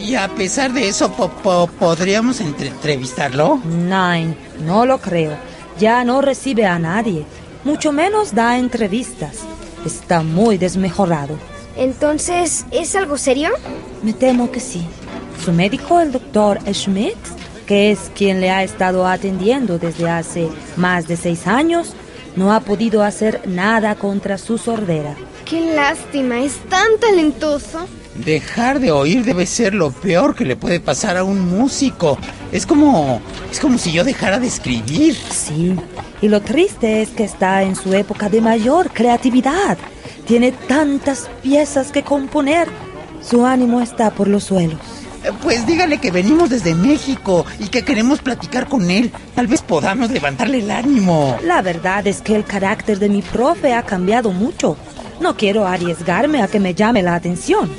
Y 0.00 0.14
a 0.14 0.28
pesar 0.28 0.72
de 0.72 0.88
eso, 0.88 1.10
po- 1.12 1.28
po- 1.30 1.66
¿podríamos 1.78 2.40
entre- 2.40 2.68
entrevistarlo? 2.68 3.60
Nein, 3.64 4.36
no 4.64 4.84
lo 4.86 4.98
creo. 4.98 5.32
Ya 5.78 6.04
no 6.04 6.20
recibe 6.20 6.66
a 6.66 6.78
nadie, 6.78 7.24
mucho 7.64 7.92
menos 7.92 8.34
da 8.34 8.58
entrevistas. 8.58 9.36
Está 9.86 10.22
muy 10.22 10.58
desmejorado. 10.58 11.36
Entonces, 11.76 12.66
¿es 12.70 12.94
algo 12.96 13.16
serio? 13.16 13.50
Me 14.02 14.12
temo 14.12 14.50
que 14.50 14.60
sí. 14.60 14.84
Su 15.44 15.52
médico, 15.52 16.00
el 16.00 16.12
doctor 16.12 16.58
Schmidt, 16.72 17.16
que 17.66 17.90
es 17.92 18.10
quien 18.14 18.40
le 18.40 18.50
ha 18.50 18.62
estado 18.64 19.06
atendiendo 19.06 19.78
desde 19.78 20.10
hace 20.10 20.48
más 20.76 21.06
de 21.06 21.16
seis 21.16 21.46
años, 21.46 21.92
no 22.36 22.52
ha 22.52 22.60
podido 22.60 23.02
hacer 23.02 23.42
nada 23.46 23.94
contra 23.94 24.36
su 24.38 24.58
sordera. 24.58 25.14
Qué 25.48 25.74
lástima, 25.74 26.40
es 26.40 26.56
tan 26.68 26.98
talentoso. 27.00 27.86
Dejar 28.14 28.80
de 28.80 28.90
oír 28.90 29.24
debe 29.24 29.46
ser 29.46 29.74
lo 29.74 29.92
peor 29.92 30.34
que 30.34 30.44
le 30.44 30.56
puede 30.56 30.80
pasar 30.80 31.16
a 31.16 31.24
un 31.24 31.40
músico. 31.40 32.18
Es 32.52 32.66
como. 32.66 33.20
Es 33.50 33.60
como 33.60 33.78
si 33.78 33.92
yo 33.92 34.04
dejara 34.04 34.40
de 34.40 34.48
escribir. 34.48 35.14
Sí, 35.14 35.74
y 36.20 36.28
lo 36.28 36.42
triste 36.42 37.00
es 37.00 37.10
que 37.10 37.24
está 37.24 37.62
en 37.62 37.76
su 37.76 37.94
época 37.94 38.28
de 38.28 38.40
mayor 38.40 38.90
creatividad. 38.90 39.78
Tiene 40.26 40.52
tantas 40.52 41.30
piezas 41.42 41.92
que 41.92 42.02
componer. 42.02 42.68
Su 43.22 43.46
ánimo 43.46 43.80
está 43.80 44.10
por 44.10 44.28
los 44.28 44.44
suelos. 44.44 44.78
Eh, 45.24 45.30
Pues 45.42 45.66
dígale 45.66 45.98
que 45.98 46.10
venimos 46.10 46.50
desde 46.50 46.74
México 46.74 47.46
y 47.58 47.68
que 47.68 47.84
queremos 47.84 48.20
platicar 48.20 48.68
con 48.68 48.90
él. 48.90 49.10
Tal 49.34 49.46
vez 49.46 49.62
podamos 49.62 50.10
levantarle 50.10 50.58
el 50.58 50.70
ánimo. 50.70 51.36
La 51.44 51.62
verdad 51.62 52.06
es 52.06 52.20
que 52.20 52.36
el 52.36 52.44
carácter 52.44 52.98
de 52.98 53.08
mi 53.08 53.22
profe 53.22 53.74
ha 53.74 53.82
cambiado 53.82 54.32
mucho. 54.32 54.76
No 55.20 55.36
quiero 55.36 55.66
arriesgarme 55.66 56.42
a 56.42 56.48
que 56.48 56.60
me 56.60 56.74
llame 56.74 57.02
la 57.02 57.14
atención. 57.14 57.70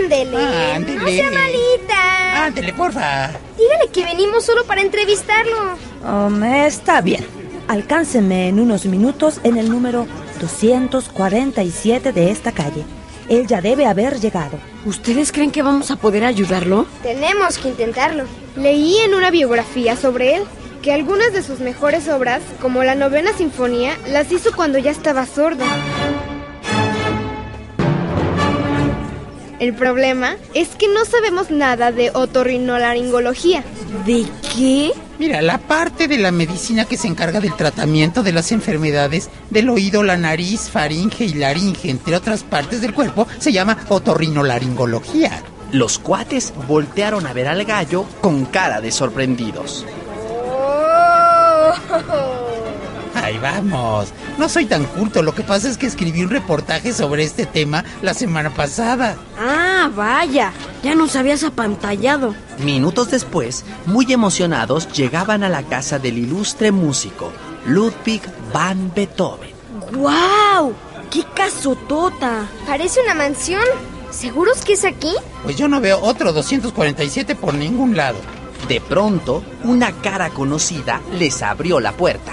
Ándele. 0.00 0.74
Ándele. 0.74 0.98
No 0.98 1.08
sea 1.08 1.30
malita. 1.30 2.44
Ándele, 2.46 2.72
porfa. 2.72 3.30
Dígale 3.56 3.90
que 3.92 4.04
venimos 4.04 4.44
solo 4.44 4.64
para 4.64 4.82
entrevistarlo. 4.82 5.76
Um, 6.04 6.42
está 6.44 7.00
bien. 7.00 7.26
Alcánceme 7.68 8.48
en 8.48 8.58
unos 8.58 8.84
minutos 8.86 9.40
en 9.44 9.56
el 9.56 9.70
número 9.70 10.06
247 10.40 12.12
de 12.12 12.30
esta 12.30 12.52
calle. 12.52 12.84
Él 13.28 13.46
ya 13.46 13.60
debe 13.60 13.86
haber 13.86 14.18
llegado. 14.18 14.58
¿Ustedes 14.84 15.30
creen 15.30 15.52
que 15.52 15.62
vamos 15.62 15.90
a 15.92 15.96
poder 15.96 16.24
ayudarlo? 16.24 16.86
Tenemos 17.02 17.58
que 17.58 17.68
intentarlo. 17.68 18.24
Leí 18.56 18.96
en 18.98 19.14
una 19.14 19.30
biografía 19.30 19.94
sobre 19.94 20.34
él 20.34 20.42
que 20.82 20.92
algunas 20.92 21.32
de 21.32 21.42
sus 21.42 21.60
mejores 21.60 22.08
obras, 22.08 22.42
como 22.60 22.82
la 22.82 22.94
novena 22.94 23.32
sinfonía, 23.32 23.96
las 24.08 24.32
hizo 24.32 24.50
cuando 24.56 24.78
ya 24.78 24.90
estaba 24.90 25.26
sordo. 25.26 25.64
El 29.60 29.74
problema 29.74 30.36
es 30.54 30.68
que 30.70 30.88
no 30.88 31.04
sabemos 31.04 31.50
nada 31.50 31.92
de 31.92 32.10
otorrinolaringología. 32.14 33.62
¿De 34.06 34.24
qué? 34.54 34.92
Mira, 35.18 35.42
la 35.42 35.58
parte 35.58 36.08
de 36.08 36.16
la 36.16 36.32
medicina 36.32 36.86
que 36.86 36.96
se 36.96 37.08
encarga 37.08 37.40
del 37.40 37.54
tratamiento 37.54 38.22
de 38.22 38.32
las 38.32 38.52
enfermedades 38.52 39.28
del 39.50 39.68
oído, 39.68 40.02
la 40.02 40.16
nariz, 40.16 40.70
faringe 40.70 41.26
y 41.26 41.34
laringe, 41.34 41.90
entre 41.90 42.16
otras 42.16 42.42
partes 42.42 42.80
del 42.80 42.94
cuerpo, 42.94 43.28
se 43.38 43.52
llama 43.52 43.76
otorrinolaringología. 43.90 45.42
Los 45.72 45.98
cuates 45.98 46.54
voltearon 46.66 47.26
a 47.26 47.34
ver 47.34 47.46
al 47.46 47.62
gallo 47.66 48.06
con 48.22 48.46
cara 48.46 48.80
de 48.80 48.90
sorprendidos. 48.90 49.84
Oh. 50.48 51.74
Ahí 53.14 53.36
vamos. 53.36 54.08
No 54.40 54.48
soy 54.48 54.64
tan 54.64 54.86
culto, 54.86 55.22
lo 55.22 55.34
que 55.34 55.42
pasa 55.42 55.68
es 55.68 55.76
que 55.76 55.86
escribí 55.86 56.22
un 56.22 56.30
reportaje 56.30 56.94
sobre 56.94 57.24
este 57.24 57.44
tema 57.44 57.84
la 58.00 58.14
semana 58.14 58.48
pasada. 58.48 59.18
Ah, 59.38 59.90
vaya. 59.94 60.50
Ya 60.82 60.94
nos 60.94 61.14
habías 61.14 61.44
apantallado. 61.44 62.34
Minutos 62.64 63.10
después, 63.10 63.66
muy 63.84 64.10
emocionados, 64.10 64.90
llegaban 64.92 65.44
a 65.44 65.50
la 65.50 65.62
casa 65.64 65.98
del 65.98 66.16
ilustre 66.16 66.72
músico, 66.72 67.30
Ludwig 67.66 68.22
van 68.50 68.90
Beethoven. 68.94 69.50
¡Guau! 69.92 70.72
¡Qué 71.10 71.22
casotota! 71.34 72.46
Parece 72.66 73.02
una 73.02 73.12
mansión. 73.12 73.60
¿Seguros 74.10 74.64
que 74.64 74.72
es 74.72 74.86
aquí? 74.86 75.12
Pues 75.42 75.58
yo 75.58 75.68
no 75.68 75.82
veo 75.82 76.00
otro 76.00 76.32
247 76.32 77.34
por 77.34 77.52
ningún 77.52 77.94
lado. 77.94 78.16
De 78.68 78.80
pronto, 78.80 79.44
una 79.64 79.92
cara 79.92 80.30
conocida 80.30 81.02
les 81.12 81.42
abrió 81.42 81.78
la 81.78 81.92
puerta. 81.92 82.32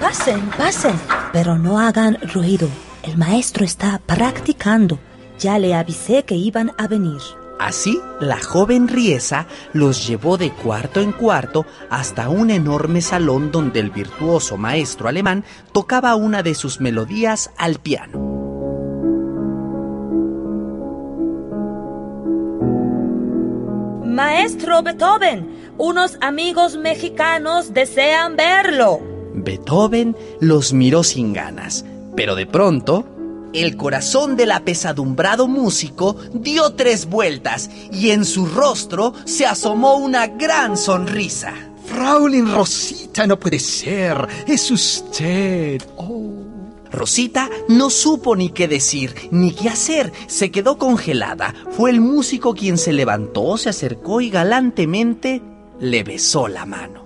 Pasen, 0.00 0.40
pasen, 0.56 0.94
pero 1.32 1.58
no 1.58 1.78
hagan 1.78 2.18
ruido. 2.34 2.68
El 3.02 3.16
maestro 3.16 3.64
está 3.64 4.00
practicando. 4.04 4.98
Ya 5.38 5.58
le 5.58 5.74
avisé 5.74 6.24
que 6.24 6.34
iban 6.34 6.72
a 6.76 6.86
venir. 6.86 7.20
Así, 7.58 8.00
la 8.20 8.40
joven 8.40 8.88
Riesa 8.88 9.46
los 9.74 10.06
llevó 10.06 10.38
de 10.38 10.50
cuarto 10.50 11.00
en 11.00 11.12
cuarto 11.12 11.66
hasta 11.90 12.30
un 12.30 12.50
enorme 12.50 13.02
salón 13.02 13.52
donde 13.52 13.80
el 13.80 13.90
virtuoso 13.90 14.56
maestro 14.56 15.08
alemán 15.08 15.44
tocaba 15.72 16.14
una 16.14 16.42
de 16.42 16.54
sus 16.54 16.80
melodías 16.80 17.50
al 17.58 17.78
piano. 17.78 18.18
Maestro 24.06 24.82
Beethoven, 24.82 25.74
unos 25.76 26.16
amigos 26.22 26.78
mexicanos 26.78 27.74
desean 27.74 28.36
verlo. 28.36 29.09
Beethoven 29.34 30.16
los 30.40 30.72
miró 30.72 31.02
sin 31.02 31.32
ganas, 31.32 31.84
pero 32.16 32.34
de 32.34 32.46
pronto 32.46 33.04
el 33.52 33.76
corazón 33.76 34.36
del 34.36 34.52
apesadumbrado 34.52 35.48
músico 35.48 36.16
dio 36.32 36.74
tres 36.74 37.06
vueltas 37.06 37.70
y 37.92 38.10
en 38.10 38.24
su 38.24 38.46
rostro 38.46 39.12
se 39.24 39.46
asomó 39.46 39.96
una 39.96 40.28
gran 40.28 40.76
sonrisa. 40.76 41.52
Fraulin 41.84 42.52
Rosita, 42.52 43.26
no 43.26 43.38
puede 43.38 43.58
ser. 43.58 44.28
Es 44.46 44.70
usted. 44.70 45.82
Oh. 45.96 46.30
Rosita 46.92 47.48
no 47.68 47.90
supo 47.90 48.36
ni 48.36 48.50
qué 48.50 48.68
decir, 48.68 49.14
ni 49.30 49.52
qué 49.52 49.68
hacer. 49.68 50.12
Se 50.28 50.50
quedó 50.50 50.78
congelada. 50.78 51.54
Fue 51.72 51.90
el 51.90 52.00
músico 52.00 52.54
quien 52.54 52.78
se 52.78 52.92
levantó, 52.92 53.56
se 53.56 53.68
acercó 53.68 54.20
y 54.20 54.30
galantemente 54.30 55.42
le 55.80 56.04
besó 56.04 56.46
la 56.46 56.66
mano. 56.66 56.99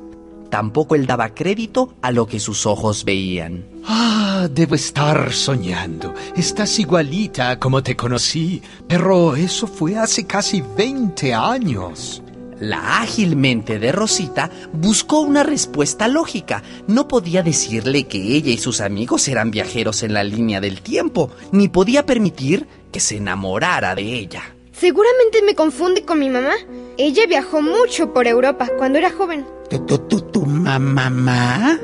Tampoco 0.54 0.94
él 0.94 1.04
daba 1.04 1.34
crédito 1.34 1.96
a 2.00 2.12
lo 2.12 2.28
que 2.28 2.38
sus 2.38 2.64
ojos 2.64 3.04
veían. 3.04 3.66
Ah, 3.84 4.46
debo 4.48 4.76
estar 4.76 5.32
soñando. 5.32 6.14
Estás 6.36 6.78
igualita 6.78 7.58
como 7.58 7.82
te 7.82 7.96
conocí, 7.96 8.62
pero 8.86 9.34
eso 9.34 9.66
fue 9.66 9.98
hace 9.98 10.28
casi 10.28 10.62
20 10.76 11.34
años. 11.34 12.22
La 12.60 13.00
ágil 13.00 13.34
mente 13.34 13.80
de 13.80 13.90
Rosita 13.90 14.48
buscó 14.72 15.22
una 15.22 15.42
respuesta 15.42 16.06
lógica. 16.06 16.62
No 16.86 17.08
podía 17.08 17.42
decirle 17.42 18.04
que 18.04 18.36
ella 18.36 18.52
y 18.52 18.58
sus 18.58 18.80
amigos 18.80 19.26
eran 19.26 19.50
viajeros 19.50 20.04
en 20.04 20.14
la 20.14 20.22
línea 20.22 20.60
del 20.60 20.82
tiempo, 20.82 21.32
ni 21.50 21.66
podía 21.66 22.06
permitir 22.06 22.68
que 22.92 23.00
se 23.00 23.16
enamorara 23.16 23.96
de 23.96 24.02
ella. 24.02 24.54
Seguramente 24.70 25.42
me 25.42 25.56
confunde 25.56 26.04
con 26.04 26.20
mi 26.20 26.30
mamá. 26.30 26.54
Ella 26.96 27.26
viajó 27.26 27.60
mucho 27.60 28.12
por 28.12 28.28
Europa 28.28 28.68
cuando 28.78 28.98
era 28.98 29.10
joven. 29.10 29.44
¿Tu, 29.70 29.78
tu, 29.86 29.98
tu, 29.98 30.20
mamá? 30.62 31.78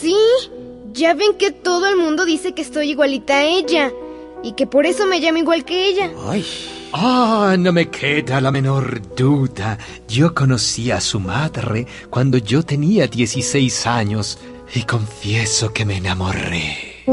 Sí, 0.00 0.16
ya 0.92 1.14
ven 1.14 1.34
que 1.38 1.50
todo 1.50 1.86
el 1.86 1.96
mundo 1.96 2.24
dice 2.24 2.52
que 2.54 2.62
estoy 2.62 2.90
igualita 2.90 3.38
a 3.38 3.44
ella 3.44 3.92
y 4.42 4.52
que 4.52 4.66
por 4.66 4.86
eso 4.86 5.06
me 5.06 5.20
llamo 5.20 5.38
igual 5.38 5.64
que 5.64 5.88
ella. 5.88 6.10
Ay, 6.26 6.44
Ah, 6.92 7.54
no 7.58 7.70
me 7.70 7.90
queda 7.90 8.40
la 8.40 8.50
menor 8.50 9.14
duda. 9.14 9.76
Yo 10.08 10.34
conocí 10.34 10.90
a 10.90 11.02
su 11.02 11.20
madre 11.20 11.86
cuando 12.08 12.38
yo 12.38 12.62
tenía 12.62 13.06
16 13.06 13.86
años 13.86 14.38
y 14.74 14.84
confieso 14.84 15.70
que 15.72 15.84
me 15.84 15.98
enamoré. 15.98 17.04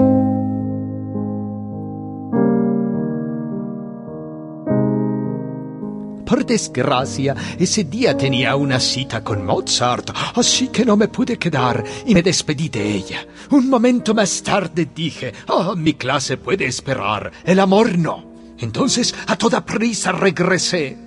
Por 6.36 6.45
desgracia, 6.45 7.34
ese 7.58 7.86
día 7.86 8.17
tenía 8.17 8.58
una 8.58 8.78
cita 8.78 9.24
con 9.24 9.45
Mozart, 9.45 10.10
así 10.36 10.67
que 10.67 10.84
no 10.84 10.98
me 10.98 11.08
pude 11.08 11.38
quedar 11.38 11.82
y 12.06 12.13
me 12.13 12.21
despedí 12.21 12.67
de 12.67 12.93
ella. 12.93 13.26
Un 13.52 13.69
momento 13.69 14.13
más 14.13 14.43
tarde 14.43 14.89
dije, 14.93 15.32
oh, 15.48 15.78
mi 15.78 15.93
clase 15.93 16.36
puede 16.36 16.65
esperar, 16.65 17.32
el 17.45 17.58
amor 17.62 17.98
no. 17.98 18.26
Entonces 18.58 19.15
a 19.28 19.38
toda 19.38 19.65
prisa 19.65 20.12
regresé. 20.12 20.98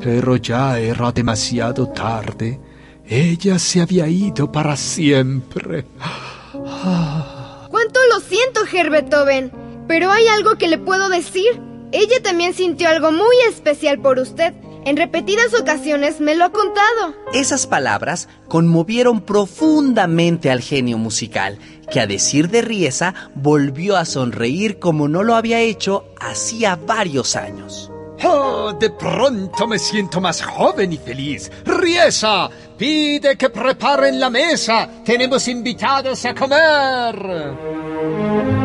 Pero 0.00 0.36
ya 0.36 0.78
era 0.78 1.10
demasiado 1.12 1.88
tarde. 1.88 2.60
Ella 3.06 3.58
se 3.58 3.80
había 3.80 4.06
ido 4.06 4.52
para 4.52 4.76
siempre. 4.76 5.86
¿Cuánto 6.52 8.00
lo 8.12 8.20
siento, 8.20 8.60
Herr 8.70 8.90
Beethoven? 8.90 9.50
Pero 9.88 10.10
hay 10.10 10.28
algo 10.28 10.58
que 10.58 10.68
le 10.68 10.76
puedo 10.76 11.08
decir. 11.08 11.58
Ella 11.90 12.22
también 12.22 12.52
sintió 12.52 12.90
algo 12.90 13.12
muy 13.12 13.36
especial 13.48 13.98
por 14.00 14.18
usted. 14.18 14.52
En 14.84 14.98
repetidas 14.98 15.58
ocasiones 15.58 16.20
me 16.20 16.34
lo 16.34 16.44
ha 16.44 16.52
contado. 16.52 17.14
Esas 17.32 17.66
palabras 17.66 18.28
conmovieron 18.48 19.22
profundamente 19.22 20.50
al 20.50 20.60
genio 20.60 20.98
musical, 20.98 21.58
que 21.90 22.00
a 22.00 22.06
decir 22.06 22.50
de 22.50 22.60
Riesa 22.60 23.14
volvió 23.34 23.96
a 23.96 24.04
sonreír 24.04 24.78
como 24.78 25.08
no 25.08 25.22
lo 25.22 25.36
había 25.36 25.60
hecho 25.60 26.04
hacía 26.20 26.76
varios 26.76 27.34
años. 27.34 27.90
Oh, 28.22 28.72
de 28.78 28.90
pronto 28.90 29.66
me 29.66 29.78
siento 29.78 30.20
más 30.20 30.42
joven 30.42 30.92
y 30.92 30.98
feliz. 30.98 31.50
Riesa, 31.64 32.48
pide 32.76 33.36
que 33.36 33.50
preparen 33.50 34.20
la 34.20 34.30
mesa. 34.30 34.88
Tenemos 35.04 35.48
invitados 35.48 36.24
a 36.24 36.34
comer. 36.34 38.63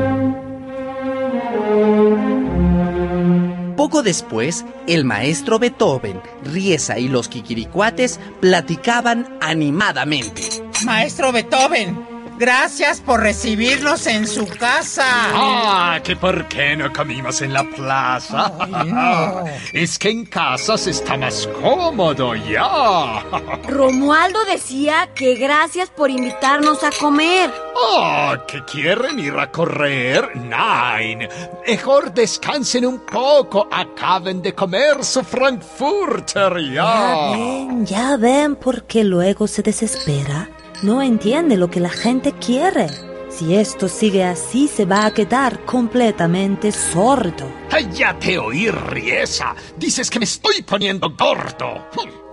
Poco 3.80 4.04
después, 4.04 4.66
el 4.88 5.06
maestro 5.06 5.58
Beethoven, 5.58 6.22
Riesa 6.44 7.00
y 7.00 7.08
los 7.08 7.30
Kikiricuates 7.30 8.20
platicaban 8.42 9.38
animadamente. 9.40 10.42
maestro 10.84 11.32
Beethoven, 11.32 12.19
gracias 12.40 13.02
por 13.02 13.20
recibirnos 13.22 14.08
en 14.08 14.26
su 14.26 14.48
casa. 14.48 15.06
Ah, 15.06 16.00
que 16.04 16.16
por 16.16 16.48
qué 16.48 16.76
no 16.76 16.92
comimos 16.92 17.42
en 17.42 17.54
la 17.54 17.64
plaza. 17.64 18.52
Ay, 18.60 18.92
no. 18.92 19.44
Es 19.74 20.00
que 20.00 20.10
en 20.10 20.26
casa 20.26 20.78
se 20.78 20.92
está 20.92 21.18
más 21.18 21.48
cómodo 21.62 22.34
ya. 22.36 23.22
Romualdo 23.68 24.44
decía 24.46 25.10
que 25.14 25.36
gracias 25.36 25.90
por 25.90 26.10
invitarnos 26.10 26.84
a 26.84 26.92
comer. 26.92 27.52
Ah, 27.92 28.38
¿que 28.48 28.64
quieren 28.66 29.20
ir 29.20 29.34
a 29.38 29.52
correr? 29.52 30.30
Nein. 30.36 31.28
Mejor 31.68 32.14
descansen 32.14 32.86
un 32.86 33.00
poco. 33.06 33.68
Acaben 33.72 34.42
de 34.42 34.54
comer 34.56 35.04
su 35.04 35.24
Frankfurter 35.24 36.58
Ya 36.74 36.74
ya. 36.74 37.32
ven, 37.32 37.86
ya 37.86 38.18
ven 38.18 38.56
por 38.56 38.84
qué 38.84 39.04
luego 39.04 39.48
se 39.48 39.62
desespera. 39.62 40.50
No 40.82 41.02
entiende 41.02 41.58
lo 41.58 41.70
que 41.70 41.82
la 41.82 41.90
gente 41.90 42.34
quiere. 42.34 42.88
Si 43.30 43.56
esto 43.56 43.88
sigue 43.90 44.24
así, 44.24 44.68
se 44.68 44.86
va 44.86 45.06
a 45.06 45.14
quedar 45.14 45.66
completamente 45.66 46.72
sordo. 46.72 47.52
Ay, 47.70 47.90
ya 47.94 48.18
te 48.18 48.40
oí, 48.40 48.72
Riesa. 48.72 49.56
Dices 49.78 50.10
que 50.10 50.20
me 50.20 50.26
estoy 50.26 50.62
poniendo 50.62 51.10
gordo. 51.18 51.86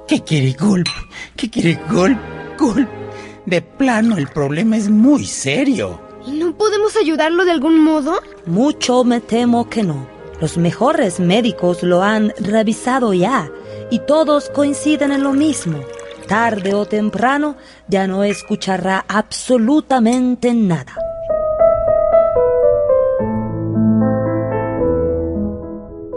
¿Qué 0.06 0.22
quiere 0.22 0.52
Gulp? 0.52 0.88
¿Qué 1.36 1.50
quiere 1.50 1.78
Gulp? 1.90 2.18
Gulp. 2.56 2.88
De 3.46 3.62
plano, 3.62 4.16
el 4.16 4.28
problema 4.28 4.76
es 4.76 4.88
muy 4.88 5.24
serio. 5.26 6.00
¿Y 6.24 6.32
no 6.32 6.56
podemos 6.56 6.96
ayudarlo 6.96 7.44
de 7.44 7.50
algún 7.50 7.78
modo? 7.80 8.20
Mucho 8.46 9.02
me 9.04 9.20
temo 9.20 9.68
que 9.68 9.82
no. 9.82 10.06
Los 10.40 10.56
mejores 10.56 11.18
médicos 11.18 11.82
lo 11.82 12.02
han 12.02 12.32
revisado 12.38 13.12
ya 13.12 13.50
y 13.90 14.00
todos 14.00 14.50
coinciden 14.50 15.12
en 15.12 15.22
lo 15.22 15.32
mismo. 15.32 15.80
Tarde 16.26 16.74
o 16.74 16.86
temprano 16.86 17.56
ya 17.88 18.06
no 18.06 18.24
escuchará 18.24 19.04
absolutamente 19.08 20.52
nada. 20.54 20.96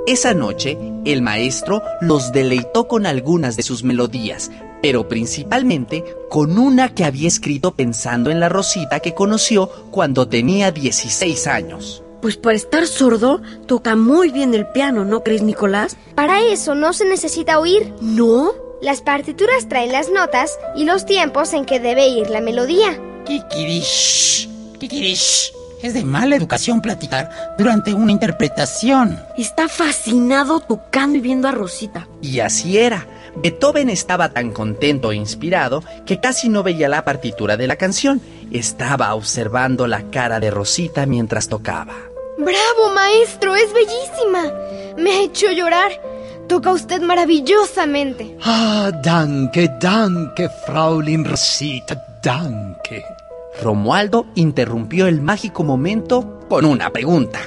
Esa 0.07 0.33
noche, 0.33 0.75
el 1.05 1.21
maestro 1.21 1.83
los 2.01 2.31
deleitó 2.31 2.87
con 2.87 3.05
algunas 3.05 3.55
de 3.55 3.61
sus 3.61 3.83
melodías, 3.83 4.49
pero 4.81 5.07
principalmente 5.07 6.03
con 6.31 6.57
una 6.57 6.95
que 6.95 7.05
había 7.05 7.27
escrito 7.27 7.75
pensando 7.75 8.31
en 8.31 8.39
la 8.39 8.49
Rosita 8.49 9.01
que 9.01 9.13
conoció 9.13 9.69
cuando 9.91 10.27
tenía 10.27 10.71
16 10.71 11.45
años. 11.45 12.03
Pues 12.23 12.37
para 12.37 12.55
estar 12.55 12.87
sordo, 12.87 13.41
toca 13.67 13.95
muy 13.95 14.31
bien 14.31 14.55
el 14.55 14.65
piano, 14.65 15.05
¿no 15.05 15.23
crees, 15.23 15.43
Nicolás? 15.43 15.95
Para 16.15 16.41
eso 16.41 16.73
no 16.73 16.91
se 16.93 17.05
necesita 17.05 17.59
oír. 17.59 17.93
¿No? 18.01 18.68
Las 18.81 19.01
partituras 19.01 19.67
traen 19.67 19.91
las 19.91 20.09
notas 20.09 20.57
y 20.73 20.85
los 20.85 21.05
tiempos 21.05 21.51
en 21.53 21.65
que 21.65 21.81
debe 21.81 22.07
ir 22.07 22.29
la 22.29 22.39
melodía. 22.39 22.97
Kikirish. 23.25 24.49
Kikirish. 24.79 25.53
Es 25.83 25.93
de 25.93 26.05
mala 26.05 26.37
educación 26.37 26.81
platicar 26.81 27.55
durante 27.57 27.93
una 27.93 28.13
interpretación. 28.13 29.21
Está 29.37 29.67
fascinado 29.67 30.61
tocando 30.61 31.17
y 31.17 31.21
viendo 31.21 31.49
a 31.49 31.51
Rosita. 31.51 32.07
Y 32.21 32.39
así 32.39 32.77
era. 32.77 33.05
Beethoven 33.35 33.89
estaba 33.89 34.29
tan 34.29 34.51
contento 34.51 35.11
e 35.11 35.17
inspirado 35.17 35.83
que 36.05 36.21
casi 36.21 36.47
no 36.47 36.63
veía 36.63 36.87
la 36.87 37.03
partitura 37.03 37.57
de 37.57 37.67
la 37.67 37.75
canción. 37.75 38.21
Estaba 38.51 39.13
observando 39.13 39.87
la 39.87 40.09
cara 40.09 40.39
de 40.39 40.51
Rosita 40.51 41.05
mientras 41.05 41.49
tocaba. 41.49 41.95
¡Bravo, 42.37 42.93
maestro! 42.95 43.55
¡Es 43.55 43.73
bellísima! 43.73 44.53
Me 44.97 45.11
ha 45.11 45.21
hecho 45.23 45.51
llorar. 45.51 45.91
Toca 46.49 46.73
usted 46.73 47.01
maravillosamente. 47.01 48.35
Ah, 48.43 48.91
danke, 49.03 49.69
danke, 49.79 50.49
Fraulein 50.65 51.23
Rosita, 51.23 51.95
danke. 52.23 53.05
Romualdo 53.61 54.25
interrumpió 54.33 55.05
el 55.05 55.21
mágico 55.21 55.63
momento 55.63 56.39
con 56.49 56.65
una 56.65 56.89
pregunta. 56.89 57.39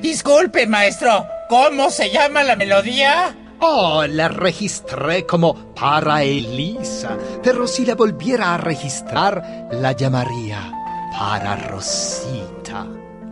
Disculpe, 0.00 0.66
maestro. 0.66 1.26
¿Cómo 1.50 1.90
se 1.90 2.10
llama 2.10 2.42
la 2.44 2.56
melodía? 2.56 3.36
Oh, 3.60 4.06
la 4.06 4.28
registré 4.28 5.26
como 5.26 5.74
para 5.74 6.22
Elisa, 6.22 7.16
pero 7.42 7.66
si 7.66 7.84
la 7.84 7.94
volviera 7.94 8.54
a 8.54 8.58
registrar, 8.58 9.68
la 9.70 9.92
llamaría 9.92 10.72
para 11.12 11.56
Rosita. 11.56 12.86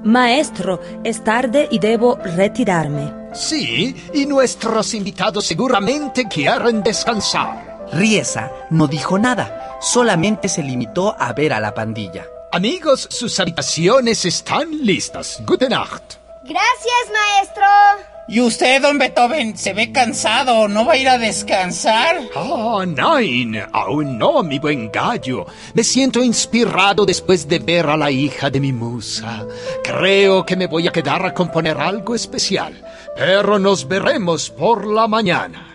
Maestro, 0.04 0.80
es 1.02 1.24
tarde 1.24 1.66
y 1.70 1.78
debo 1.78 2.16
retirarme. 2.16 3.23
Sí, 3.34 4.10
y 4.14 4.26
nuestros 4.26 4.94
invitados 4.94 5.44
seguramente 5.44 6.26
quieren 6.26 6.82
descansar. 6.82 7.88
Riesa 7.92 8.50
no 8.70 8.86
dijo 8.86 9.18
nada, 9.18 9.76
solamente 9.80 10.48
se 10.48 10.62
limitó 10.62 11.16
a 11.18 11.32
ver 11.32 11.52
a 11.52 11.60
la 11.60 11.74
pandilla. 11.74 12.24
Amigos, 12.52 13.08
sus 13.10 13.38
habitaciones 13.40 14.24
están 14.24 14.70
listas. 14.84 15.42
Gute 15.44 15.68
Nacht. 15.68 16.14
Gracias, 16.44 17.10
maestro. 17.12 18.13
¿Y 18.26 18.40
usted, 18.40 18.80
don 18.80 18.96
Beethoven, 18.96 19.54
se 19.54 19.74
ve 19.74 19.92
cansado? 19.92 20.66
¿No 20.66 20.86
va 20.86 20.94
a 20.94 20.96
ir 20.96 21.08
a 21.10 21.18
descansar? 21.18 22.16
Oh, 22.34 22.82
nein, 22.86 23.60
aún 23.70 24.16
no, 24.16 24.42
mi 24.42 24.58
buen 24.58 24.90
gallo. 24.90 25.44
Me 25.74 25.84
siento 25.84 26.22
inspirado 26.22 27.04
después 27.04 27.46
de 27.46 27.58
ver 27.58 27.86
a 27.86 27.98
la 27.98 28.10
hija 28.10 28.48
de 28.48 28.60
mi 28.60 28.72
musa. 28.72 29.46
Creo 29.82 30.46
que 30.46 30.56
me 30.56 30.66
voy 30.66 30.88
a 30.88 30.92
quedar 30.92 31.26
a 31.26 31.34
componer 31.34 31.76
algo 31.76 32.14
especial, 32.14 32.82
pero 33.14 33.58
nos 33.58 33.86
veremos 33.86 34.48
por 34.48 34.86
la 34.86 35.06
mañana. 35.06 35.70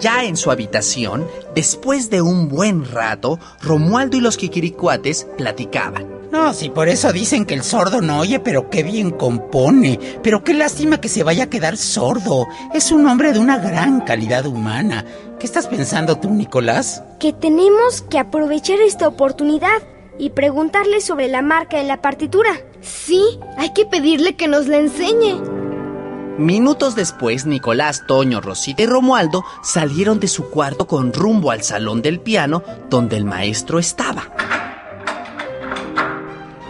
Ya 0.00 0.22
en 0.22 0.36
su 0.36 0.52
habitación, 0.52 1.26
después 1.52 2.10
de 2.10 2.22
un 2.22 2.48
buen 2.48 2.88
rato, 2.88 3.40
Romualdo 3.60 4.16
y 4.16 4.20
los 4.20 4.36
Kikiricuates 4.36 5.26
platicaban. 5.36 6.19
No, 6.30 6.54
si 6.54 6.70
por 6.70 6.88
eso 6.88 7.12
dicen 7.12 7.44
que 7.44 7.54
el 7.54 7.64
sordo 7.64 8.00
no 8.00 8.20
oye, 8.20 8.38
pero 8.38 8.70
qué 8.70 8.84
bien 8.84 9.10
compone. 9.10 9.98
Pero 10.22 10.44
qué 10.44 10.54
lástima 10.54 11.00
que 11.00 11.08
se 11.08 11.24
vaya 11.24 11.44
a 11.44 11.50
quedar 11.50 11.76
sordo. 11.76 12.46
Es 12.72 12.92
un 12.92 13.06
hombre 13.08 13.32
de 13.32 13.40
una 13.40 13.58
gran 13.58 14.02
calidad 14.02 14.46
humana. 14.46 15.04
¿Qué 15.40 15.46
estás 15.46 15.66
pensando 15.66 16.18
tú, 16.18 16.30
Nicolás? 16.30 17.02
Que 17.18 17.32
tenemos 17.32 18.02
que 18.02 18.18
aprovechar 18.18 18.80
esta 18.80 19.08
oportunidad 19.08 19.82
y 20.18 20.30
preguntarle 20.30 21.00
sobre 21.00 21.28
la 21.28 21.42
marca 21.42 21.80
en 21.80 21.88
la 21.88 22.00
partitura. 22.00 22.50
Sí, 22.80 23.22
hay 23.58 23.72
que 23.72 23.86
pedirle 23.86 24.36
que 24.36 24.46
nos 24.46 24.68
la 24.68 24.76
enseñe. 24.76 25.40
Minutos 26.38 26.94
después, 26.94 27.44
Nicolás, 27.44 28.04
Toño, 28.06 28.40
Rosita 28.40 28.84
y 28.84 28.86
Romualdo 28.86 29.44
salieron 29.62 30.20
de 30.20 30.28
su 30.28 30.48
cuarto 30.48 30.86
con 30.86 31.12
rumbo 31.12 31.50
al 31.50 31.62
salón 31.62 32.02
del 32.02 32.20
piano 32.20 32.62
donde 32.88 33.16
el 33.16 33.24
maestro 33.24 33.78
estaba. 33.78 34.69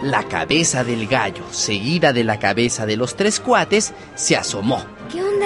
La 0.01 0.23
cabeza 0.23 0.83
del 0.83 1.05
gallo, 1.05 1.43
seguida 1.51 2.11
de 2.11 2.23
la 2.23 2.39
cabeza 2.39 2.87
de 2.87 2.97
los 2.97 3.15
tres 3.15 3.39
cuates, 3.39 3.93
se 4.15 4.35
asomó. 4.35 4.83
¿Qué 5.11 5.21
onda? 5.21 5.45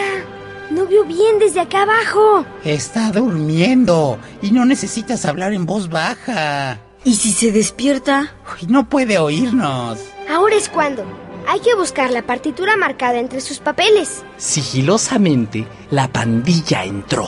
No 0.71 0.85
vio 0.85 1.03
bien 1.03 1.39
desde 1.39 1.59
acá 1.59 1.83
abajo. 1.83 2.45
Está 2.63 3.11
durmiendo 3.11 4.17
y 4.41 4.51
no 4.51 4.65
necesitas 4.65 5.25
hablar 5.25 5.51
en 5.51 5.65
voz 5.65 5.89
baja. 5.89 6.79
¿Y 7.03 7.15
si 7.15 7.33
se 7.33 7.51
despierta? 7.51 8.33
Uy, 8.53 8.67
no 8.69 8.87
puede 8.87 9.17
oírnos. 9.19 9.99
Ahora 10.29 10.55
es 10.55 10.69
cuando. 10.69 11.03
Hay 11.47 11.59
que 11.59 11.75
buscar 11.75 12.09
la 12.11 12.25
partitura 12.25 12.77
marcada 12.77 13.19
entre 13.19 13.41
sus 13.41 13.59
papeles. 13.59 14.23
Sigilosamente, 14.37 15.67
la 15.91 16.07
pandilla 16.07 16.85
entró. 16.85 17.27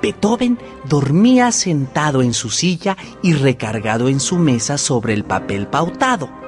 Beethoven 0.00 0.58
dormía 0.88 1.52
sentado 1.52 2.22
en 2.22 2.34
su 2.34 2.50
silla 2.50 2.96
y 3.22 3.34
recargado 3.34 4.08
en 4.08 4.18
su 4.18 4.36
mesa 4.36 4.78
sobre 4.78 5.12
el 5.12 5.24
papel 5.24 5.66
pautado. 5.66 6.43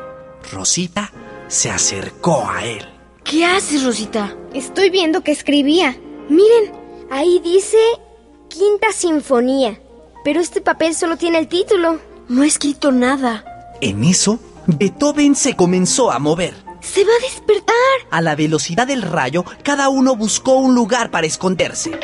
Rosita 0.52 1.12
se 1.48 1.70
acercó 1.70 2.48
a 2.48 2.64
él. 2.64 2.87
¿Qué 3.24 3.44
haces, 3.44 3.85
Rosita? 3.85 4.35
Estoy 4.54 4.90
viendo 4.90 5.22
que 5.22 5.32
escribía. 5.32 5.96
Miren, 6.28 6.72
ahí 7.11 7.40
dice 7.42 7.78
Quinta 8.48 8.92
Sinfonía. 8.92 9.80
Pero 10.24 10.40
este 10.40 10.61
papel 10.61 10.94
solo 10.94 11.16
tiene 11.16 11.38
el 11.38 11.48
título. 11.48 12.00
No 12.28 12.42
he 12.42 12.46
escrito 12.46 12.92
nada. 12.92 13.44
En 13.80 14.04
eso, 14.04 14.38
Beethoven 14.66 15.35
se 15.35 15.54
comenzó 15.54 16.11
a 16.11 16.18
mover. 16.18 16.54
¡Se 16.80 17.04
va 17.04 17.11
a 17.18 17.22
despertar! 17.22 17.74
A 18.11 18.20
la 18.20 18.37
velocidad 18.37 18.87
del 18.87 19.02
rayo, 19.02 19.44
cada 19.62 19.88
uno 19.88 20.16
buscó 20.16 20.54
un 20.54 20.74
lugar 20.74 21.11
para 21.11 21.26
esconderse. 21.26 21.98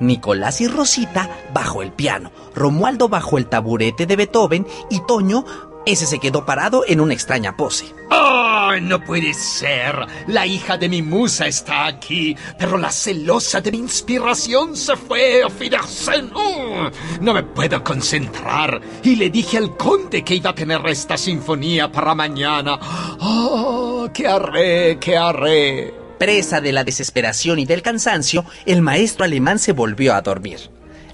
Nicolás 0.00 0.60
y 0.60 0.68
Rosita 0.68 1.28
bajo 1.52 1.82
el 1.82 1.92
piano, 1.92 2.32
Romualdo 2.54 3.08
bajo 3.08 3.38
el 3.38 3.46
taburete 3.46 4.06
de 4.06 4.16
Beethoven 4.16 4.66
y 4.88 5.00
Toño, 5.06 5.44
ese 5.86 6.06
se 6.06 6.18
quedó 6.18 6.44
parado 6.44 6.84
en 6.86 7.00
una 7.00 7.14
extraña 7.14 7.56
pose. 7.56 7.94
¡Oh, 8.10 8.72
no 8.82 9.02
puede 9.04 9.32
ser! 9.34 9.94
La 10.26 10.46
hija 10.46 10.76
de 10.76 10.88
mi 10.88 11.02
musa 11.02 11.46
está 11.46 11.86
aquí, 11.86 12.36
pero 12.58 12.76
la 12.76 12.90
celosa 12.90 13.60
de 13.60 13.72
mi 13.72 13.78
inspiración 13.78 14.76
se 14.76 14.96
fue 14.96 15.42
a 15.42 15.48
Fidersen. 15.48 16.30
¡Oh! 16.34 16.90
no 17.20 17.34
me 17.34 17.42
puedo 17.42 17.82
concentrar. 17.82 18.80
Y 19.02 19.16
le 19.16 19.30
dije 19.30 19.58
al 19.58 19.76
conde 19.76 20.22
que 20.22 20.34
iba 20.34 20.50
a 20.50 20.54
tener 20.54 20.84
esta 20.86 21.16
sinfonía 21.16 21.90
para 21.90 22.14
mañana. 22.14 22.78
¡Oh, 23.20 24.08
qué 24.12 24.28
haré, 24.28 24.98
qué 25.00 25.16
haré! 25.16 25.94
Presa 26.18 26.60
de 26.60 26.72
la 26.72 26.84
desesperación 26.84 27.58
y 27.58 27.64
del 27.64 27.82
cansancio, 27.82 28.44
el 28.66 28.82
maestro 28.82 29.24
alemán 29.24 29.58
se 29.58 29.72
volvió 29.72 30.14
a 30.14 30.20
dormir. 30.20 30.58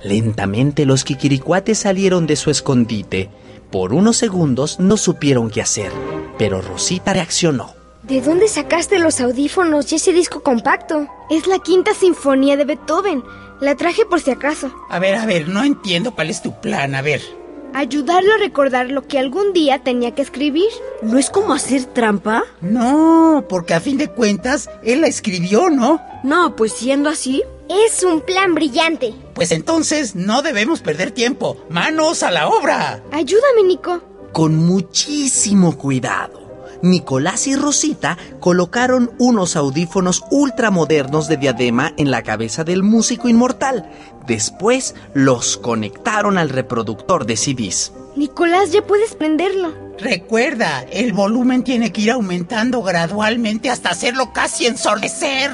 Lentamente 0.02 0.85
los 0.85 1.05
kikiricuates 1.05 1.79
salieron 1.79 2.26
de 2.26 2.37
su 2.37 2.50
escondite. 2.50 3.31
Por 3.77 3.93
unos 3.93 4.17
segundos 4.17 4.81
no 4.81 4.97
supieron 4.97 5.51
qué 5.51 5.61
hacer, 5.61 5.93
pero 6.39 6.62
Rosita 6.62 7.12
reaccionó. 7.12 7.75
¿De 8.05 8.23
dónde 8.23 8.49
sacaste 8.49 8.99
los 8.99 9.21
audífonos 9.21 9.93
y 9.93 9.97
ese 9.97 10.15
disco 10.15 10.43
compacto? 10.43 11.07
Es 11.29 11.47
la 11.47 11.59
quinta 11.59 11.93
sinfonía 11.93 12.57
de 12.57 12.65
Beethoven. 12.65 13.23
La 13.61 13.75
traje 13.75 14.07
por 14.07 14.23
si 14.23 14.31
acaso. 14.31 14.75
A 14.89 14.99
ver, 14.99 15.17
a 15.17 15.27
ver, 15.27 15.49
no 15.49 15.62
entiendo 15.62 16.15
cuál 16.15 16.31
es 16.31 16.41
tu 16.41 16.59
plan. 16.59 16.95
A 16.95 17.03
ver. 17.03 17.21
Ayudarlo 17.75 18.33
a 18.33 18.39
recordar 18.39 18.91
lo 18.91 19.07
que 19.07 19.19
algún 19.19 19.53
día 19.53 19.81
tenía 19.81 20.15
que 20.15 20.23
escribir. 20.23 20.71
¿No 21.03 21.19
es 21.19 21.29
como 21.29 21.53
hacer 21.53 21.85
trampa? 21.85 22.45
No, 22.62 23.45
porque 23.47 23.75
a 23.75 23.81
fin 23.83 23.99
de 23.99 24.09
cuentas, 24.09 24.71
él 24.85 25.03
la 25.03 25.09
escribió, 25.09 25.69
¿no? 25.69 26.01
No, 26.25 26.57
pues 26.57 26.73
siendo 26.73 27.11
así, 27.11 27.43
Es 27.68 28.02
un 28.02 28.20
plan 28.20 28.55
brillante. 28.55 29.14
Pues 29.35 29.50
entonces 29.50 30.14
no 30.14 30.42
debemos 30.42 30.81
perder 30.81 31.11
tiempo. 31.11 31.57
¡Manos 31.68 32.22
a 32.22 32.31
la 32.31 32.48
obra! 32.48 33.02
Ayúdame, 33.12 33.64
Nico. 33.64 34.02
Con 34.33 34.57
muchísimo 34.57 35.76
cuidado. 35.76 36.46
Nicolás 36.83 37.46
y 37.46 37.57
Rosita 37.57 38.18
colocaron 38.38 39.11
unos 39.18 39.57
audífonos 39.57 40.24
ultramodernos 40.31 41.26
de 41.29 41.37
diadema 41.37 41.92
en 41.96 42.11
la 42.11 42.22
cabeza 42.22 42.64
del 42.64 42.83
músico 42.83 43.29
inmortal. 43.29 43.90
Después 44.26 44.94
los 45.14 45.57
conectaron 45.57 46.38
al 46.38 46.50
reproductor 46.50 47.26
de 47.26 47.37
CDs. 47.37 47.92
Nicolás, 48.14 48.72
ya 48.72 48.83
puedes 48.83 49.14
prenderlo. 49.14 49.72
Recuerda, 49.98 50.85
el 50.90 51.12
volumen 51.12 51.64
tiene 51.64 51.92
que 51.92 52.02
ir 52.02 52.11
aumentando 52.11 52.83
gradualmente 52.83 53.70
hasta 53.70 53.90
hacerlo 53.90 54.33
casi 54.33 54.66
ensordecer. 54.66 55.50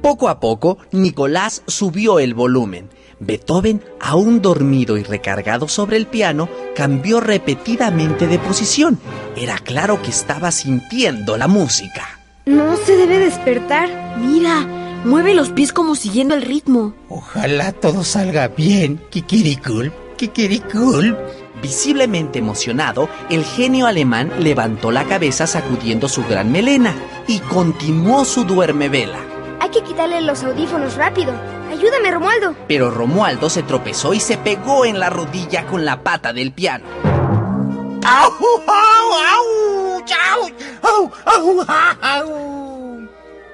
Poco 0.00 0.28
a 0.28 0.40
poco, 0.40 0.78
Nicolás 0.92 1.62
subió 1.66 2.18
el 2.18 2.34
volumen. 2.34 2.88
Beethoven, 3.20 3.82
aún 4.00 4.40
dormido 4.40 4.96
y 4.96 5.02
recargado 5.02 5.68
sobre 5.68 5.98
el 5.98 6.06
piano, 6.06 6.48
cambió 6.74 7.20
repetidamente 7.20 8.26
de 8.26 8.38
posición. 8.38 8.98
Era 9.36 9.58
claro 9.58 10.00
que 10.00 10.08
estaba 10.08 10.50
sintiendo 10.50 11.36
la 11.36 11.48
música. 11.48 12.18
No 12.46 12.76
se 12.78 12.96
debe 12.96 13.18
despertar. 13.18 14.16
Mira, 14.18 14.66
mueve 15.04 15.34
los 15.34 15.50
pies 15.50 15.74
como 15.74 15.94
siguiendo 15.94 16.34
el 16.34 16.42
ritmo. 16.42 16.94
Ojalá 17.10 17.72
todo 17.72 18.02
salga 18.02 18.48
bien. 18.48 19.02
Kikirikul, 19.10 19.92
kikirikul. 20.16 21.16
Visiblemente 21.60 22.38
emocionado, 22.38 23.10
el 23.28 23.44
genio 23.44 23.86
alemán 23.86 24.32
levantó 24.38 24.90
la 24.90 25.04
cabeza 25.04 25.46
sacudiendo 25.46 26.08
su 26.08 26.24
gran 26.24 26.50
melena 26.50 26.94
y 27.28 27.38
continuó 27.40 28.24
su 28.24 28.44
duermevela. 28.44 29.29
Hay 29.60 29.70
que 29.70 29.82
quitarle 29.82 30.20
los 30.22 30.42
audífonos 30.42 30.96
rápido. 30.96 31.32
Ayúdame, 31.70 32.10
Romualdo. 32.10 32.54
Pero 32.66 32.90
Romualdo 32.90 33.48
se 33.50 33.62
tropezó 33.62 34.12
y 34.14 34.20
se 34.20 34.36
pegó 34.38 34.84
en 34.84 34.98
la 34.98 35.10
rodilla 35.10 35.66
con 35.66 35.84
la 35.84 36.02
pata 36.02 36.32
del 36.32 36.52
piano. 36.52 36.84
¡Au! 38.04 38.32
¡Au! 38.66 39.12
¡Au! 39.30 40.02
¡Au! 40.82 41.10
¡Au! 41.26 41.60
¡Au! 41.60 41.66
¡Au! 42.00 43.08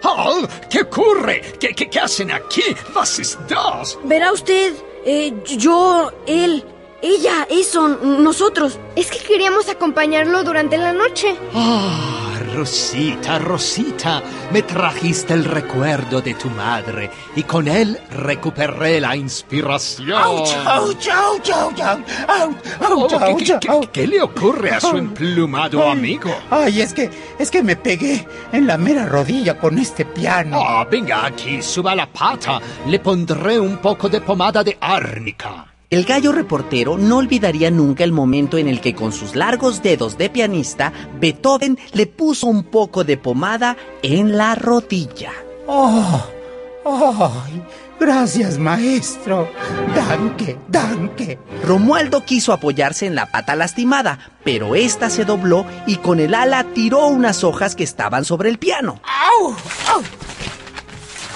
¡Oh! 0.04 0.48
¿Qué 0.70 0.82
ocurre? 0.82 1.42
¿Qué, 1.58 1.74
qué, 1.74 1.90
qué 1.90 2.00
hacen 2.00 2.30
aquí? 2.30 2.62
¿Was 2.94 3.18
ist 3.18 3.40
das? 3.48 3.98
Verá 4.04 4.32
usted, 4.32 4.72
eh, 5.04 5.34
yo, 5.58 6.12
él, 6.26 6.64
ella, 7.02 7.46
eso, 7.50 7.88
nosotros. 7.88 8.78
Es 8.94 9.10
que 9.10 9.18
queríamos 9.18 9.68
acompañarlo 9.68 10.44
durante 10.44 10.78
la 10.78 10.92
noche. 10.92 11.36
Ah, 11.54 12.25
Rosita, 12.54 13.38
Rosita, 13.38 14.22
me 14.52 14.62
trajiste 14.62 15.34
el 15.34 15.44
recuerdo 15.44 16.20
de 16.20 16.34
tu 16.34 16.48
madre 16.50 17.10
y 17.34 17.42
con 17.42 17.68
él 17.68 17.98
recuperé 18.10 19.00
la 19.00 19.16
inspiración. 19.16 20.12
¡Auch! 20.22 20.54
¡Auch! 20.66 21.08
¡Auch! 21.08 21.50
¡Auch! 21.50 21.80
¡Auch! 22.28 22.54
Oh, 22.80 23.08
¡Auch! 23.14 23.38
¿qué, 23.38 23.88
qué- 23.92 24.06
le 24.06 24.22
ocurre 24.22 24.70
a 24.72 24.80
su 24.80 24.96
emplumado 24.96 25.88
amigo? 25.88 26.30
Ay, 26.50 26.80
es 26.82 26.92
que, 26.92 27.10
es 27.38 27.50
que 27.50 27.62
me 27.62 27.76
pegué 27.76 28.26
en 28.52 28.66
la 28.66 28.76
mera 28.76 29.06
rodilla 29.06 29.58
con 29.58 29.78
este 29.78 30.04
piano. 30.04 30.60
Ah, 30.60 30.86
venga 30.90 31.26
aquí, 31.26 31.62
suba 31.62 31.94
la 31.94 32.06
pata. 32.06 32.60
Le 32.86 32.98
pondré 32.98 33.58
un 33.58 33.78
poco 33.78 34.08
de 34.08 34.20
pomada 34.20 34.62
de 34.62 34.76
árnica. 34.80 35.66
El 35.88 36.04
gallo 36.04 36.32
reportero 36.32 36.98
no 36.98 37.18
olvidaría 37.18 37.70
nunca 37.70 38.02
el 38.02 38.10
momento 38.10 38.58
en 38.58 38.66
el 38.66 38.80
que 38.80 38.96
con 38.96 39.12
sus 39.12 39.36
largos 39.36 39.84
dedos 39.84 40.18
de 40.18 40.28
pianista, 40.28 40.92
Beethoven 41.20 41.78
le 41.92 42.08
puso 42.08 42.48
un 42.48 42.64
poco 42.64 43.04
de 43.04 43.16
pomada 43.16 43.76
en 44.02 44.36
la 44.36 44.56
rodilla. 44.56 45.30
Oh, 45.68 46.26
ay, 46.84 47.62
gracias, 48.00 48.58
maestro. 48.58 49.48
Danke, 49.94 50.58
danke. 50.66 51.38
Romualdo 51.62 52.24
quiso 52.24 52.52
apoyarse 52.52 53.06
en 53.06 53.14
la 53.14 53.30
pata 53.30 53.54
lastimada, 53.54 54.32
pero 54.42 54.74
ésta 54.74 55.08
se 55.08 55.24
dobló 55.24 55.64
y 55.86 55.98
con 55.98 56.18
el 56.18 56.34
ala 56.34 56.64
tiró 56.74 57.06
unas 57.06 57.44
hojas 57.44 57.76
que 57.76 57.84
estaban 57.84 58.24
sobre 58.24 58.48
el 58.48 58.58
piano. 58.58 59.00
¡Au! 59.04 59.50
¡Au! 59.88 60.02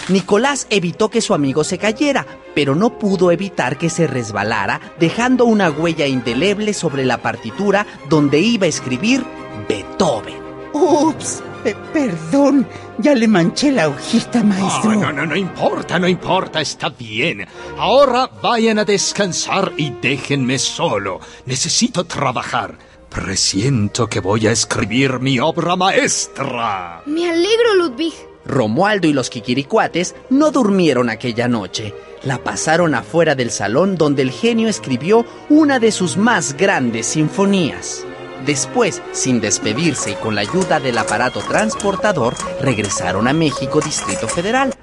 Nicolás 0.09 0.67
evitó 0.71 1.09
que 1.09 1.21
su 1.21 1.35
amigo 1.35 1.63
se 1.63 1.79
cayera, 1.79 2.27
pero 2.55 2.75
no 2.75 2.99
pudo 2.99 3.31
evitar 3.31 3.79
que 3.79 3.91
se 3.91 4.07
resbalara, 4.07 4.81
dejando 4.99 5.45
una 5.45 5.71
huella 5.71 6.07
indeleble 6.07 6.75
sobre 6.75 7.05
la 7.05 7.19
partitura 7.19 7.87
donde 8.09 8.39
iba 8.41 8.67
a 8.67 8.69
escribir 8.69 9.25
Beethoven. 9.69 10.41
Ups, 10.73 11.43
pe- 11.65 11.75
perdón, 11.93 12.67
ya 12.99 13.15
le 13.15 13.27
manché 13.27 13.73
la 13.73 13.89
hojita, 13.89 14.43
maestro. 14.45 14.93
Ah, 14.93 14.97
no, 14.97 15.13
no, 15.13 15.27
no 15.27 15.37
importa, 15.37 15.99
no 15.99 16.07
importa, 16.09 16.61
está 16.61 16.91
bien. 16.91 17.47
Ahora 17.77 18.31
vayan 18.41 18.79
a 18.79 18.85
descansar 18.85 19.73
y 19.77 19.91
déjenme 20.01 20.59
solo. 20.59 21.21
Necesito 21.47 22.05
trabajar. 22.05 22.79
Presiento 23.09 24.07
que 24.09 24.21
voy 24.21 24.47
a 24.47 24.53
escribir 24.53 25.19
mi 25.19 25.41
obra 25.41 25.75
maestra. 25.75 27.03
Me 27.07 27.29
alegro, 27.29 27.75
Ludwig. 27.75 28.15
Romualdo 28.45 29.07
y 29.07 29.13
los 29.13 29.31
Kikiricuates 29.31 30.15
no 30.31 30.51
durmieron 30.51 31.11
aquella 31.11 31.49
noche. 31.49 31.95
La 32.23 32.39
pasaron 32.39 32.95
afuera 32.95 33.35
del 33.35 33.51
salón 33.51 33.97
donde 33.97 34.23
el 34.23 34.31
genio 34.31 34.69
escribió 34.69 35.25
una 35.49 35.79
de 35.79 35.93
sus 35.93 36.17
más 36.17 36.57
grandes 36.57 37.07
sinfonías. 37.07 38.05
Después, 38.45 39.03
sin 39.13 39.41
despedirse 39.41 40.13
y 40.13 40.15
con 40.15 40.35
la 40.35 40.41
ayuda 40.41 40.81
del 40.81 40.99
aparato 40.99 41.41
transportador, 41.41 42.35
regresaron 42.61 43.29
a 43.29 43.33
México, 43.33 43.81
Distrito 43.81 44.29
Federal. 44.29 44.75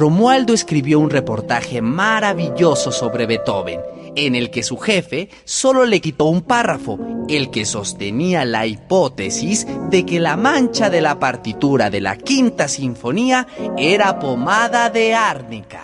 Romualdo 0.00 0.54
escribió 0.54 0.98
un 0.98 1.10
reportaje 1.10 1.82
maravilloso 1.82 2.90
sobre 2.90 3.26
Beethoven, 3.26 3.80
en 4.16 4.34
el 4.34 4.50
que 4.50 4.62
su 4.62 4.76
jefe 4.76 5.28
solo 5.44 5.84
le 5.86 6.00
quitó 6.00 6.26
un 6.26 6.42
párrafo, 6.42 6.98
el 7.28 7.50
que 7.50 7.64
sostenía 7.64 8.44
la 8.44 8.66
hipótesis 8.66 9.66
de 9.90 10.04
que 10.04 10.20
la 10.20 10.36
mancha 10.36 10.90
de 10.90 11.00
la 11.00 11.18
partitura 11.18 11.90
de 11.90 12.00
la 12.00 12.16
quinta 12.16 12.68
sinfonía 12.68 13.46
era 13.76 14.18
pomada 14.18 14.90
de 14.90 15.14
árnica. 15.14 15.82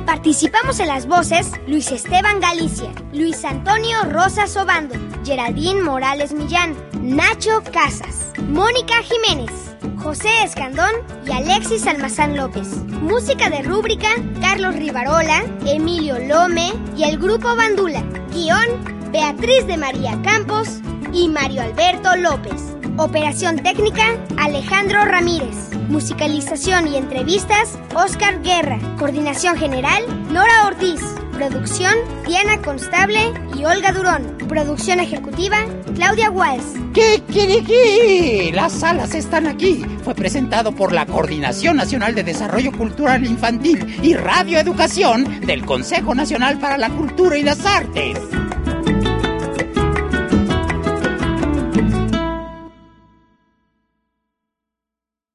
Participamos 0.04 0.80
en 0.80 0.88
las 0.88 1.06
voces 1.06 1.52
Luis 1.66 1.90
Esteban 1.90 2.40
Galicia, 2.40 2.92
Luis 3.14 3.42
Antonio 3.46 4.04
Rosas 4.10 4.54
Obando, 4.58 4.96
Geraldine 5.24 5.80
Morales 5.80 6.34
Millán, 6.34 6.76
Nacho 7.00 7.62
Casas, 7.72 8.34
Mónica 8.50 8.96
Jiménez, 9.02 9.50
José 9.96 10.28
Escandón 10.44 10.92
y 11.26 11.32
Alexis 11.32 11.86
Almazán 11.86 12.36
López. 12.36 12.68
Música 13.00 13.48
de 13.48 13.62
rúbrica 13.62 14.10
Carlos 14.54 14.76
Rivarola, 14.76 15.44
Emilio 15.66 16.16
Lome 16.16 16.74
y 16.96 17.02
el 17.02 17.18
grupo 17.18 17.56
Bandula. 17.56 18.04
Guión 18.32 19.10
Beatriz 19.10 19.66
de 19.66 19.76
María 19.76 20.16
Campos 20.22 20.80
y 21.12 21.28
Mario 21.28 21.62
Alberto 21.62 22.14
López. 22.14 22.76
Operación 22.96 23.56
técnica 23.56 24.16
Alejandro 24.38 25.04
Ramírez. 25.06 25.74
Musicalización 25.88 26.86
y 26.86 26.96
entrevistas 26.96 27.80
Oscar 27.96 28.42
Guerra. 28.42 28.78
Coordinación 28.96 29.56
general 29.56 30.04
Nora 30.32 30.68
Ortiz. 30.68 31.00
Producción 31.34 31.92
Diana 32.26 32.62
Constable 32.62 33.32
y 33.56 33.64
Olga 33.64 33.92
Durón. 33.92 34.38
Producción 34.48 35.00
ejecutiva 35.00 35.58
Claudia 35.94 36.30
Walsh. 36.30 36.92
¿Qué 36.94 37.22
quiere 37.30 37.64
que? 37.64 38.52
Las 38.54 38.72
salas 38.72 39.14
están 39.14 39.46
aquí. 39.46 39.84
Fue 40.04 40.14
presentado 40.14 40.72
por 40.72 40.92
la 40.92 41.06
Coordinación 41.06 41.76
Nacional 41.76 42.14
de 42.14 42.22
Desarrollo 42.22 42.70
Cultural 42.72 43.26
Infantil 43.26 43.98
y 44.02 44.14
Radio 44.14 44.58
Educación 44.58 45.40
del 45.40 45.64
Consejo 45.64 46.14
Nacional 46.14 46.58
para 46.58 46.78
la 46.78 46.88
Cultura 46.90 47.36
y 47.36 47.42
las 47.42 47.66
Artes. 47.66 48.18